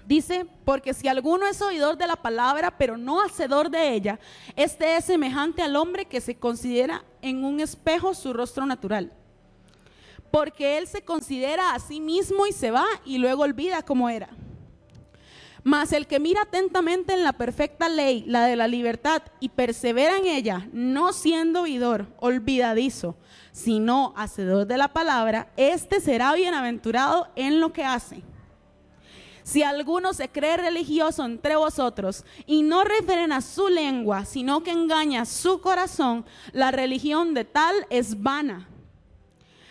Dice, 0.07 0.47
porque 0.65 0.95
si 0.95 1.09
alguno 1.09 1.47
es 1.49 1.61
oidor 1.61 1.99
de 1.99 2.07
la 2.07 2.15
palabra, 2.15 2.79
pero 2.79 2.97
no 2.97 3.21
hacedor 3.21 3.71
de 3.71 3.93
ella, 3.93 4.21
este 4.55 4.97
es 4.97 5.05
semejante 5.05 5.63
al 5.63 5.75
hombre 5.75 6.05
que 6.05 6.21
se 6.21 6.37
considera 6.37 7.05
en 7.23 7.45
un 7.45 7.59
espejo 7.59 8.15
su 8.15 8.33
rostro 8.33 8.65
natural. 8.67 9.13
Porque 10.31 10.79
él 10.79 10.87
se 10.87 11.03
considera 11.03 11.75
a 11.75 11.81
sí 11.81 12.01
mismo 12.01 12.47
y 12.47 12.53
se 12.53 12.71
va 12.71 12.87
y 13.05 13.19
luego 13.19 13.43
olvida 13.43 13.83
cómo 13.83 14.09
era. 14.09 14.29
Mas 15.65 15.93
el 15.93 16.07
que 16.07 16.21
mira 16.21 16.43
atentamente 16.43 17.13
en 17.13 17.25
la 17.25 17.33
perfecta 17.33 17.89
ley, 17.89 18.23
la 18.29 18.47
de 18.47 18.55
la 18.55 18.69
libertad, 18.69 19.23
y 19.41 19.49
persevera 19.49 20.19
en 20.19 20.27
ella, 20.29 20.69
no 20.73 21.13
siendo 21.13 21.63
oidor, 21.63 22.07
olvidadizo, 22.21 23.17
sino 23.51 24.15
hacedor 24.17 24.69
de 24.69 24.77
la 24.77 24.93
palabra, 24.93 25.51
éste 25.57 25.99
será 25.99 26.33
bienaventurado 26.35 27.27
en 27.35 27.59
lo 27.59 27.73
que 27.73 27.85
hace. 27.85 28.23
Si 29.47 29.63
alguno 29.63 30.13
se 30.13 30.29
cree 30.29 30.57
religioso 30.57 31.25
entre 31.25 31.55
vosotros 31.55 32.25
y 32.47 32.65
no 32.65 32.83
refrena 32.83 33.41
su 33.41 33.69
lengua, 33.69 34.25
sino 34.25 34.65
que 34.65 34.73
engaña 34.73 35.25
su 35.25 35.61
corazón, 35.61 36.25
la 36.51 36.73
religión 36.73 37.33
de 37.33 37.45
tal 37.45 37.77
es 37.89 38.21
vana. 38.21 38.69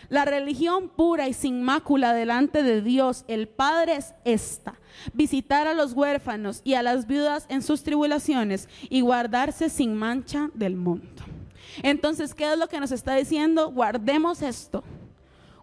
La 0.08 0.24
religión 0.24 0.88
pura 0.88 1.28
y 1.28 1.34
sin 1.34 1.62
mácula 1.62 2.14
delante 2.14 2.62
de 2.62 2.80
Dios, 2.80 3.26
el 3.28 3.48
Padre, 3.48 3.96
es 3.96 4.14
esta. 4.24 4.76
Visitar 5.12 5.66
a 5.66 5.74
los 5.74 5.92
huérfanos 5.92 6.62
y 6.64 6.72
a 6.72 6.82
las 6.82 7.06
viudas 7.06 7.44
en 7.50 7.60
sus 7.60 7.82
tribulaciones 7.82 8.70
y 8.88 9.02
guardarse 9.02 9.68
sin 9.68 9.94
mancha 9.94 10.48
del 10.54 10.74
mundo. 10.74 11.22
Entonces, 11.82 12.32
¿qué 12.32 12.50
es 12.50 12.58
lo 12.58 12.68
que 12.68 12.80
nos 12.80 12.92
está 12.92 13.14
diciendo? 13.14 13.70
Guardemos 13.70 14.40
esto 14.40 14.82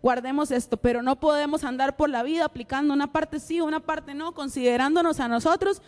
guardemos 0.03 0.51
esto, 0.51 0.75
pero 0.75 1.01
no 1.01 1.17
podemos 1.17 1.63
andar 1.63 1.95
por 1.95 2.09
la 2.09 2.23
vida 2.23 2.43
aplicando 2.43 2.93
una 2.93 3.13
parte 3.13 3.39
sí, 3.39 3.61
una 3.61 3.79
parte 3.79 4.13
no, 4.13 4.33
considerándonos 4.33 5.21
a 5.21 5.29
nosotros 5.29 5.81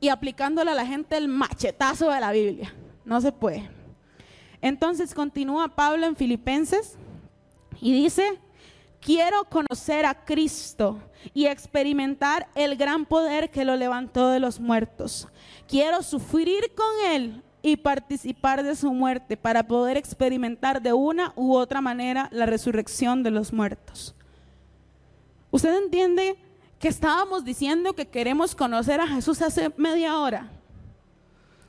y 0.00 0.08
aplicándole 0.08 0.72
a 0.72 0.74
la 0.74 0.84
gente 0.84 1.16
el 1.16 1.28
machetazo 1.28 2.10
de 2.10 2.20
la 2.20 2.32
Biblia. 2.32 2.74
No 3.04 3.20
se 3.20 3.30
puede. 3.30 3.70
Entonces 4.60 5.14
continúa 5.14 5.68
Pablo 5.68 6.06
en 6.06 6.16
Filipenses 6.16 6.98
y 7.80 7.92
dice, 7.92 8.40
quiero 9.00 9.44
conocer 9.44 10.04
a 10.04 10.24
Cristo 10.24 10.98
y 11.32 11.46
experimentar 11.46 12.48
el 12.56 12.76
gran 12.76 13.06
poder 13.06 13.50
que 13.50 13.64
lo 13.64 13.76
levantó 13.76 14.30
de 14.30 14.40
los 14.40 14.58
muertos. 14.58 15.28
Quiero 15.68 16.02
sufrir 16.02 16.72
con 16.74 17.12
Él 17.12 17.44
y 17.62 17.76
participar 17.76 18.62
de 18.62 18.76
su 18.76 18.92
muerte 18.92 19.36
para 19.36 19.66
poder 19.66 19.96
experimentar 19.96 20.80
de 20.80 20.92
una 20.92 21.32
u 21.36 21.54
otra 21.54 21.80
manera 21.80 22.28
la 22.32 22.46
resurrección 22.46 23.22
de 23.22 23.30
los 23.30 23.52
muertos. 23.52 24.14
¿Usted 25.50 25.76
entiende 25.76 26.36
que 26.78 26.88
estábamos 26.88 27.44
diciendo 27.44 27.94
que 27.94 28.06
queremos 28.06 28.54
conocer 28.54 29.00
a 29.00 29.08
Jesús 29.08 29.42
hace 29.42 29.72
media 29.76 30.18
hora? 30.18 30.50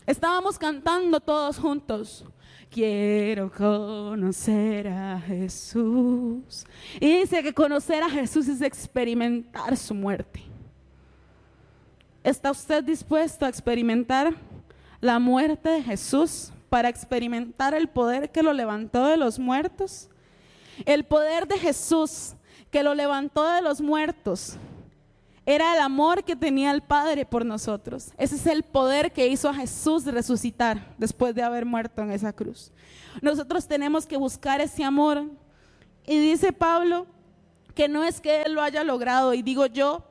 Estábamos 0.05 0.57
cantando 0.57 1.19
todos 1.19 1.57
juntos. 1.57 2.25
Quiero 2.69 3.51
conocer 3.51 4.87
a 4.87 5.19
Jesús. 5.19 6.65
Y 6.99 7.19
dice 7.19 7.41
que 7.41 7.53
conocer 7.53 8.03
a 8.03 8.09
Jesús 8.09 8.47
es 8.47 8.61
experimentar 8.61 9.75
su 9.75 9.95
muerte. 9.95 10.43
¿Está 12.23 12.51
usted 12.51 12.83
dispuesto 12.83 13.45
a 13.45 13.49
experimentar 13.49 14.35
la 15.01 15.19
muerte 15.19 15.69
de 15.69 15.83
Jesús 15.83 16.51
para 16.69 16.89
experimentar 16.89 17.73
el 17.73 17.87
poder 17.87 18.31
que 18.31 18.43
lo 18.43 18.53
levantó 18.53 19.05
de 19.07 19.17
los 19.17 19.39
muertos. 19.39 20.09
El 20.85 21.03
poder 21.03 21.47
de 21.47 21.57
Jesús 21.57 22.33
que 22.71 22.83
lo 22.83 22.93
levantó 22.93 23.47
de 23.47 23.61
los 23.61 23.81
muertos 23.81 24.57
era 25.45 25.73
el 25.73 25.81
amor 25.81 26.23
que 26.23 26.35
tenía 26.35 26.69
el 26.69 26.81
Padre 26.81 27.25
por 27.25 27.43
nosotros. 27.43 28.11
Ese 28.17 28.35
es 28.35 28.45
el 28.45 28.61
poder 28.61 29.11
que 29.11 29.27
hizo 29.27 29.49
a 29.49 29.53
Jesús 29.53 30.05
resucitar 30.05 30.93
después 30.97 31.33
de 31.33 31.41
haber 31.41 31.65
muerto 31.65 32.03
en 32.03 32.11
esa 32.11 32.31
cruz. 32.31 32.71
Nosotros 33.21 33.67
tenemos 33.67 34.05
que 34.05 34.17
buscar 34.17 34.61
ese 34.61 34.83
amor. 34.83 35.25
Y 36.05 36.19
dice 36.19 36.53
Pablo 36.53 37.07
que 37.73 37.87
no 37.87 38.03
es 38.03 38.19
que 38.19 38.41
Él 38.41 38.53
lo 38.53 38.61
haya 38.61 38.83
logrado, 38.83 39.33
y 39.33 39.41
digo 39.41 39.65
yo, 39.65 40.03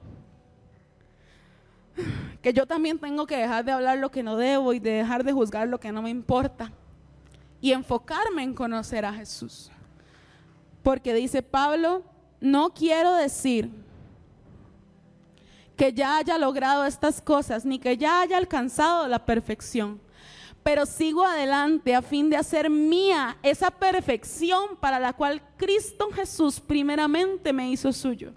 que 2.42 2.52
yo 2.52 2.66
también 2.66 2.98
tengo 2.98 3.26
que 3.26 3.36
dejar 3.36 3.64
de 3.64 3.72
hablar 3.72 3.98
lo 3.98 4.10
que 4.10 4.22
no 4.22 4.36
debo 4.36 4.72
y 4.72 4.78
de 4.78 4.90
dejar 4.90 5.24
de 5.24 5.32
juzgar 5.32 5.68
lo 5.68 5.80
que 5.80 5.92
no 5.92 6.02
me 6.02 6.10
importa 6.10 6.72
y 7.60 7.72
enfocarme 7.72 8.42
en 8.42 8.54
conocer 8.54 9.04
a 9.04 9.12
Jesús. 9.12 9.70
Porque 10.82 11.12
dice 11.14 11.42
Pablo, 11.42 12.04
no 12.40 12.70
quiero 12.70 13.14
decir 13.14 13.70
que 15.76 15.92
ya 15.92 16.16
haya 16.18 16.38
logrado 16.38 16.84
estas 16.84 17.20
cosas, 17.20 17.64
ni 17.64 17.78
que 17.78 17.96
ya 17.96 18.20
haya 18.20 18.36
alcanzado 18.36 19.06
la 19.06 19.24
perfección, 19.24 20.00
pero 20.62 20.86
sigo 20.86 21.24
adelante 21.24 21.94
a 21.94 22.02
fin 22.02 22.28
de 22.30 22.36
hacer 22.36 22.68
mía 22.68 23.38
esa 23.42 23.70
perfección 23.70 24.76
para 24.80 24.98
la 24.98 25.12
cual 25.12 25.40
Cristo 25.56 26.10
Jesús 26.12 26.60
primeramente 26.60 27.52
me 27.52 27.70
hizo 27.70 27.92
suyo. 27.92 28.32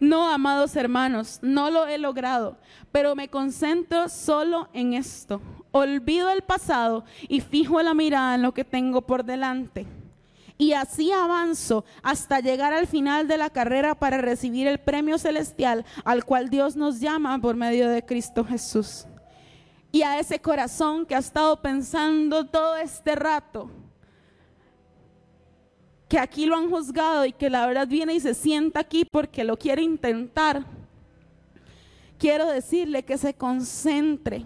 No, 0.00 0.30
amados 0.30 0.76
hermanos, 0.76 1.40
no 1.42 1.70
lo 1.70 1.86
he 1.86 1.98
logrado, 1.98 2.56
pero 2.92 3.16
me 3.16 3.28
concentro 3.28 4.08
solo 4.08 4.68
en 4.72 4.94
esto. 4.94 5.40
Olvido 5.72 6.30
el 6.30 6.42
pasado 6.42 7.04
y 7.28 7.40
fijo 7.40 7.82
la 7.82 7.94
mirada 7.94 8.36
en 8.36 8.42
lo 8.42 8.54
que 8.54 8.64
tengo 8.64 9.02
por 9.02 9.24
delante. 9.24 9.86
Y 10.56 10.72
así 10.72 11.12
avanzo 11.12 11.84
hasta 12.02 12.40
llegar 12.40 12.72
al 12.72 12.86
final 12.86 13.28
de 13.28 13.38
la 13.38 13.50
carrera 13.50 13.94
para 13.94 14.18
recibir 14.18 14.66
el 14.66 14.78
premio 14.78 15.18
celestial 15.18 15.84
al 16.04 16.24
cual 16.24 16.48
Dios 16.48 16.74
nos 16.74 17.00
llama 17.00 17.38
por 17.38 17.54
medio 17.54 17.88
de 17.88 18.04
Cristo 18.04 18.44
Jesús. 18.44 19.06
Y 19.92 20.02
a 20.02 20.18
ese 20.18 20.40
corazón 20.40 21.06
que 21.06 21.14
ha 21.14 21.18
estado 21.18 21.62
pensando 21.62 22.44
todo 22.46 22.76
este 22.76 23.14
rato, 23.14 23.70
que 26.08 26.18
aquí 26.18 26.46
lo 26.46 26.56
han 26.56 26.70
juzgado 26.70 27.24
y 27.26 27.32
que 27.32 27.50
la 27.50 27.66
verdad 27.66 27.86
viene 27.86 28.14
y 28.14 28.20
se 28.20 28.34
sienta 28.34 28.80
aquí 28.80 29.04
porque 29.04 29.44
lo 29.44 29.58
quiere 29.58 29.82
intentar, 29.82 30.64
quiero 32.18 32.46
decirle 32.46 33.04
que 33.04 33.18
se 33.18 33.34
concentre, 33.34 34.44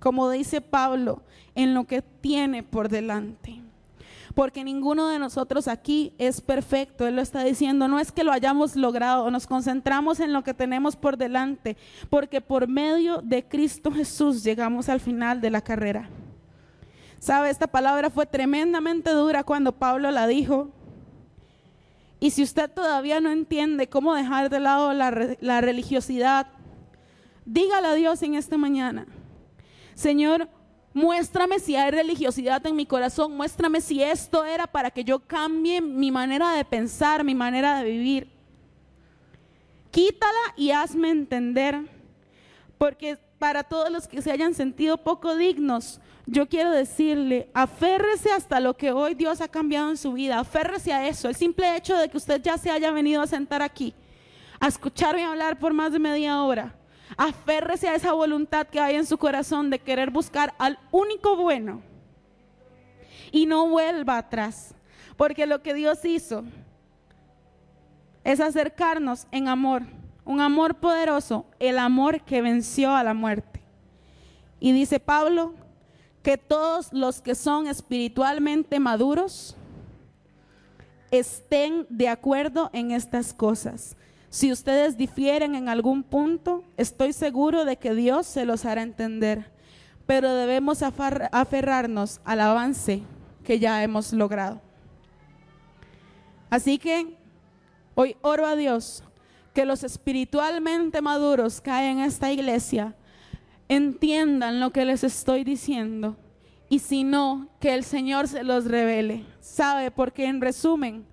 como 0.00 0.28
dice 0.28 0.60
Pablo, 0.60 1.22
en 1.54 1.72
lo 1.72 1.84
que 1.84 2.02
tiene 2.02 2.62
por 2.62 2.88
delante. 2.88 3.60
Porque 4.34 4.64
ninguno 4.64 5.06
de 5.06 5.20
nosotros 5.20 5.68
aquí 5.68 6.12
es 6.18 6.40
perfecto. 6.40 7.06
Él 7.06 7.14
lo 7.14 7.22
está 7.22 7.44
diciendo. 7.44 7.86
No 7.86 8.00
es 8.00 8.10
que 8.10 8.24
lo 8.24 8.32
hayamos 8.32 8.74
logrado. 8.74 9.30
Nos 9.30 9.46
concentramos 9.46 10.18
en 10.18 10.32
lo 10.32 10.42
que 10.42 10.52
tenemos 10.52 10.96
por 10.96 11.16
delante. 11.16 11.76
Porque 12.10 12.40
por 12.40 12.66
medio 12.66 13.22
de 13.22 13.44
Cristo 13.44 13.92
Jesús 13.92 14.42
llegamos 14.42 14.88
al 14.88 14.98
final 14.98 15.40
de 15.40 15.50
la 15.50 15.60
carrera. 15.60 16.08
¿Sabe? 17.20 17.48
Esta 17.48 17.68
palabra 17.68 18.10
fue 18.10 18.26
tremendamente 18.26 19.12
dura 19.12 19.44
cuando 19.44 19.70
Pablo 19.70 20.10
la 20.10 20.26
dijo. 20.26 20.72
Y 22.24 22.30
si 22.30 22.42
usted 22.42 22.70
todavía 22.70 23.20
no 23.20 23.30
entiende 23.30 23.86
cómo 23.90 24.14
dejar 24.14 24.48
de 24.48 24.58
lado 24.58 24.94
la, 24.94 25.60
religiosidad, 25.60 26.46
dígale 27.44 27.88
a 27.88 27.92
Dios 27.92 28.22
en 28.22 28.34
esta 28.34 28.56
mañana, 28.56 29.06
Señor, 29.94 30.48
muéstrame 30.94 31.58
si 31.58 31.76
hay 31.76 31.90
religiosidad 31.90 32.64
en 32.64 32.76
mi 32.76 32.86
corazón, 32.86 33.36
muéstrame 33.36 33.82
si 33.82 34.02
esto 34.02 34.42
era 34.42 34.66
para 34.66 34.90
que 34.90 35.04
yo 35.04 35.18
cambie 35.18 35.82
mi 35.82 36.10
manera 36.10 36.52
de 36.52 36.64
pensar, 36.64 37.24
mi 37.24 37.34
manera 37.34 37.82
de 37.82 37.90
vivir. 37.90 38.30
Quítala 39.90 40.54
y 40.56 40.70
hazme 40.70 41.10
entender, 41.10 41.78
porque 42.78 43.18
para 43.38 43.64
todos 43.64 43.90
los 43.90 44.08
que 44.08 44.22
se 44.22 44.32
hayan 44.32 44.54
sentido 44.54 44.96
poco 44.96 45.36
dignos, 45.36 46.00
yo 46.26 46.48
quiero 46.48 46.70
decirle, 46.70 47.50
aférrese 47.52 48.30
hasta 48.32 48.58
lo 48.60 48.76
que 48.76 48.92
hoy 48.92 49.14
Dios 49.14 49.40
ha 49.40 49.48
cambiado 49.48 49.90
en 49.90 49.96
su 49.96 50.12
vida, 50.12 50.38
aférrese 50.38 50.92
a 50.92 51.06
eso, 51.06 51.28
el 51.28 51.34
simple 51.34 51.76
hecho 51.76 51.96
de 51.96 52.08
que 52.08 52.16
usted 52.16 52.40
ya 52.40 52.56
se 52.56 52.70
haya 52.70 52.90
venido 52.90 53.20
a 53.20 53.26
sentar 53.26 53.60
aquí, 53.60 53.94
a 54.58 54.68
escucharme 54.68 55.24
hablar 55.24 55.58
por 55.58 55.74
más 55.74 55.92
de 55.92 55.98
media 55.98 56.42
hora, 56.42 56.74
aférrese 57.16 57.88
a 57.88 57.94
esa 57.94 58.12
voluntad 58.12 58.66
que 58.66 58.80
hay 58.80 58.96
en 58.96 59.06
su 59.06 59.18
corazón 59.18 59.68
de 59.68 59.78
querer 59.78 60.10
buscar 60.10 60.54
al 60.58 60.78
único 60.90 61.36
bueno 61.36 61.82
y 63.30 63.44
no 63.44 63.68
vuelva 63.68 64.16
atrás, 64.16 64.74
porque 65.16 65.46
lo 65.46 65.62
que 65.62 65.74
Dios 65.74 66.04
hizo 66.04 66.44
es 68.22 68.40
acercarnos 68.40 69.26
en 69.30 69.48
amor, 69.48 69.82
un 70.24 70.40
amor 70.40 70.76
poderoso, 70.76 71.44
el 71.58 71.78
amor 71.78 72.22
que 72.22 72.40
venció 72.40 72.94
a 72.94 73.04
la 73.04 73.12
muerte. 73.12 73.60
Y 74.58 74.72
dice 74.72 74.98
Pablo, 74.98 75.52
que 76.24 76.38
todos 76.38 76.90
los 76.90 77.20
que 77.20 77.34
son 77.34 77.68
espiritualmente 77.68 78.80
maduros 78.80 79.54
estén 81.10 81.86
de 81.90 82.08
acuerdo 82.08 82.70
en 82.72 82.92
estas 82.92 83.34
cosas. 83.34 83.94
Si 84.30 84.50
ustedes 84.50 84.96
difieren 84.96 85.54
en 85.54 85.68
algún 85.68 86.02
punto, 86.02 86.64
estoy 86.78 87.12
seguro 87.12 87.66
de 87.66 87.76
que 87.76 87.94
Dios 87.94 88.26
se 88.26 88.46
los 88.46 88.64
hará 88.64 88.80
entender, 88.80 89.52
pero 90.06 90.34
debemos 90.34 90.82
aferrarnos 90.82 92.22
al 92.24 92.40
avance 92.40 93.02
que 93.44 93.58
ya 93.58 93.82
hemos 93.82 94.14
logrado. 94.14 94.62
Así 96.48 96.78
que 96.78 97.18
hoy 97.94 98.16
oro 98.22 98.46
a 98.46 98.56
Dios 98.56 99.04
que 99.52 99.66
los 99.66 99.84
espiritualmente 99.84 101.02
maduros 101.02 101.60
que 101.60 101.70
hay 101.70 101.88
en 101.88 102.00
esta 102.00 102.32
iglesia 102.32 102.96
entiendan 103.68 104.60
lo 104.60 104.70
que 104.70 104.84
les 104.84 105.04
estoy 105.04 105.44
diciendo 105.44 106.16
y 106.68 106.78
si 106.78 107.04
no, 107.04 107.48
que 107.60 107.74
el 107.74 107.84
Señor 107.84 108.28
se 108.28 108.42
los 108.42 108.64
revele. 108.64 109.24
¿Sabe? 109.40 109.90
Porque 109.90 110.26
en 110.26 110.40
resumen, 110.40 111.06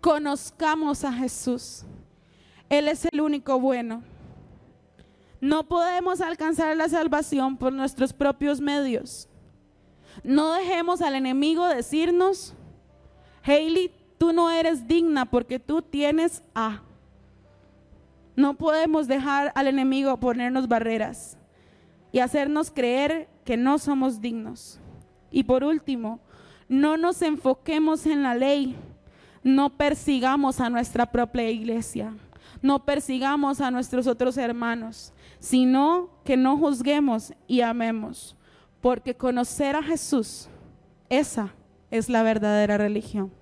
conozcamos 0.00 1.04
a 1.04 1.12
Jesús. 1.12 1.84
Él 2.68 2.88
es 2.88 3.06
el 3.10 3.20
único 3.20 3.58
bueno. 3.58 4.02
No 5.40 5.64
podemos 5.64 6.20
alcanzar 6.20 6.76
la 6.76 6.88
salvación 6.88 7.56
por 7.56 7.72
nuestros 7.72 8.12
propios 8.12 8.60
medios. 8.60 9.28
No 10.22 10.52
dejemos 10.52 11.00
al 11.00 11.14
enemigo 11.14 11.66
decirnos, 11.66 12.54
Hailey, 13.44 13.92
tú 14.18 14.32
no 14.32 14.50
eres 14.50 14.86
digna 14.86 15.24
porque 15.24 15.58
tú 15.58 15.80
tienes 15.80 16.42
A. 16.54 16.82
No 18.36 18.54
podemos 18.54 19.06
dejar 19.08 19.52
al 19.54 19.68
enemigo 19.68 20.18
ponernos 20.18 20.68
barreras 20.68 21.37
y 22.12 22.20
hacernos 22.20 22.70
creer 22.70 23.28
que 23.44 23.56
no 23.56 23.78
somos 23.78 24.20
dignos. 24.20 24.80
Y 25.30 25.44
por 25.44 25.64
último, 25.64 26.20
no 26.68 26.96
nos 26.96 27.22
enfoquemos 27.22 28.06
en 28.06 28.22
la 28.22 28.34
ley, 28.34 28.76
no 29.42 29.70
persigamos 29.76 30.60
a 30.60 30.70
nuestra 30.70 31.06
propia 31.10 31.48
iglesia, 31.50 32.14
no 32.60 32.84
persigamos 32.84 33.60
a 33.60 33.70
nuestros 33.70 34.06
otros 34.06 34.36
hermanos, 34.36 35.12
sino 35.38 36.10
que 36.24 36.36
no 36.36 36.56
juzguemos 36.56 37.32
y 37.46 37.60
amemos, 37.60 38.36
porque 38.80 39.14
conocer 39.14 39.76
a 39.76 39.82
Jesús, 39.82 40.48
esa 41.08 41.54
es 41.90 42.08
la 42.08 42.22
verdadera 42.22 42.76
religión. 42.76 43.32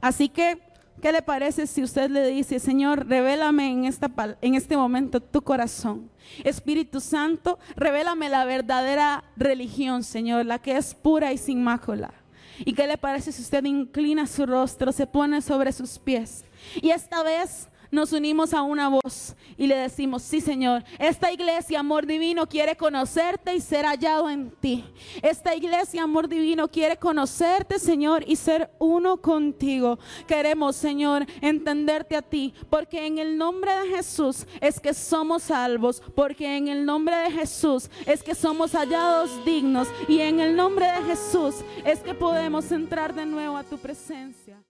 Así 0.00 0.28
que, 0.28 0.60
¿qué 1.04 1.12
le 1.12 1.20
parece 1.20 1.66
si 1.66 1.82
usted 1.82 2.08
le 2.08 2.28
dice, 2.28 2.58
Señor, 2.58 3.06
revélame 3.06 3.70
en, 3.70 3.84
esta, 3.84 4.10
en 4.40 4.54
este 4.54 4.74
momento 4.74 5.20
tu 5.20 5.42
corazón? 5.42 6.10
Espíritu 6.44 6.98
Santo, 6.98 7.58
revélame 7.76 8.30
la 8.30 8.46
verdadera 8.46 9.22
religión, 9.36 10.02
Señor, 10.02 10.46
la 10.46 10.58
que 10.58 10.78
es 10.78 10.94
pura 10.94 11.30
y 11.30 11.36
sin 11.36 11.62
mácula. 11.62 12.14
¿Y 12.60 12.72
qué 12.72 12.86
le 12.86 12.96
parece 12.96 13.32
si 13.32 13.42
usted 13.42 13.62
inclina 13.66 14.26
su 14.26 14.46
rostro, 14.46 14.92
se 14.92 15.06
pone 15.06 15.42
sobre 15.42 15.72
sus 15.72 15.98
pies? 15.98 16.42
Y 16.80 16.88
esta 16.88 17.22
vez 17.22 17.68
nos 17.94 18.12
unimos 18.12 18.52
a 18.52 18.62
una 18.62 18.88
voz 18.88 19.34
y 19.56 19.66
le 19.66 19.76
decimos, 19.76 20.22
sí 20.22 20.40
Señor, 20.40 20.84
esta 20.98 21.32
iglesia, 21.32 21.80
amor 21.80 22.06
divino, 22.06 22.46
quiere 22.48 22.76
conocerte 22.76 23.54
y 23.54 23.60
ser 23.60 23.86
hallado 23.86 24.28
en 24.28 24.50
ti. 24.50 24.84
Esta 25.22 25.54
iglesia, 25.54 26.02
amor 26.02 26.28
divino, 26.28 26.68
quiere 26.68 26.96
conocerte, 26.96 27.78
Señor, 27.78 28.24
y 28.26 28.36
ser 28.36 28.70
uno 28.78 29.18
contigo. 29.18 29.98
Queremos, 30.26 30.76
Señor, 30.76 31.26
entenderte 31.40 32.16
a 32.16 32.22
ti, 32.22 32.52
porque 32.68 33.06
en 33.06 33.18
el 33.18 33.38
nombre 33.38 33.72
de 33.76 33.88
Jesús 33.96 34.46
es 34.60 34.80
que 34.80 34.92
somos 34.92 35.44
salvos, 35.44 36.02
porque 36.14 36.56
en 36.56 36.68
el 36.68 36.84
nombre 36.84 37.16
de 37.16 37.30
Jesús 37.30 37.88
es 38.06 38.22
que 38.22 38.34
somos 38.34 38.72
hallados 38.72 39.44
dignos 39.44 39.88
y 40.08 40.20
en 40.20 40.40
el 40.40 40.56
nombre 40.56 40.86
de 40.86 41.02
Jesús 41.04 41.56
es 41.84 42.00
que 42.00 42.14
podemos 42.14 42.70
entrar 42.72 43.14
de 43.14 43.26
nuevo 43.26 43.56
a 43.56 43.62
tu 43.62 43.78
presencia. 43.78 44.62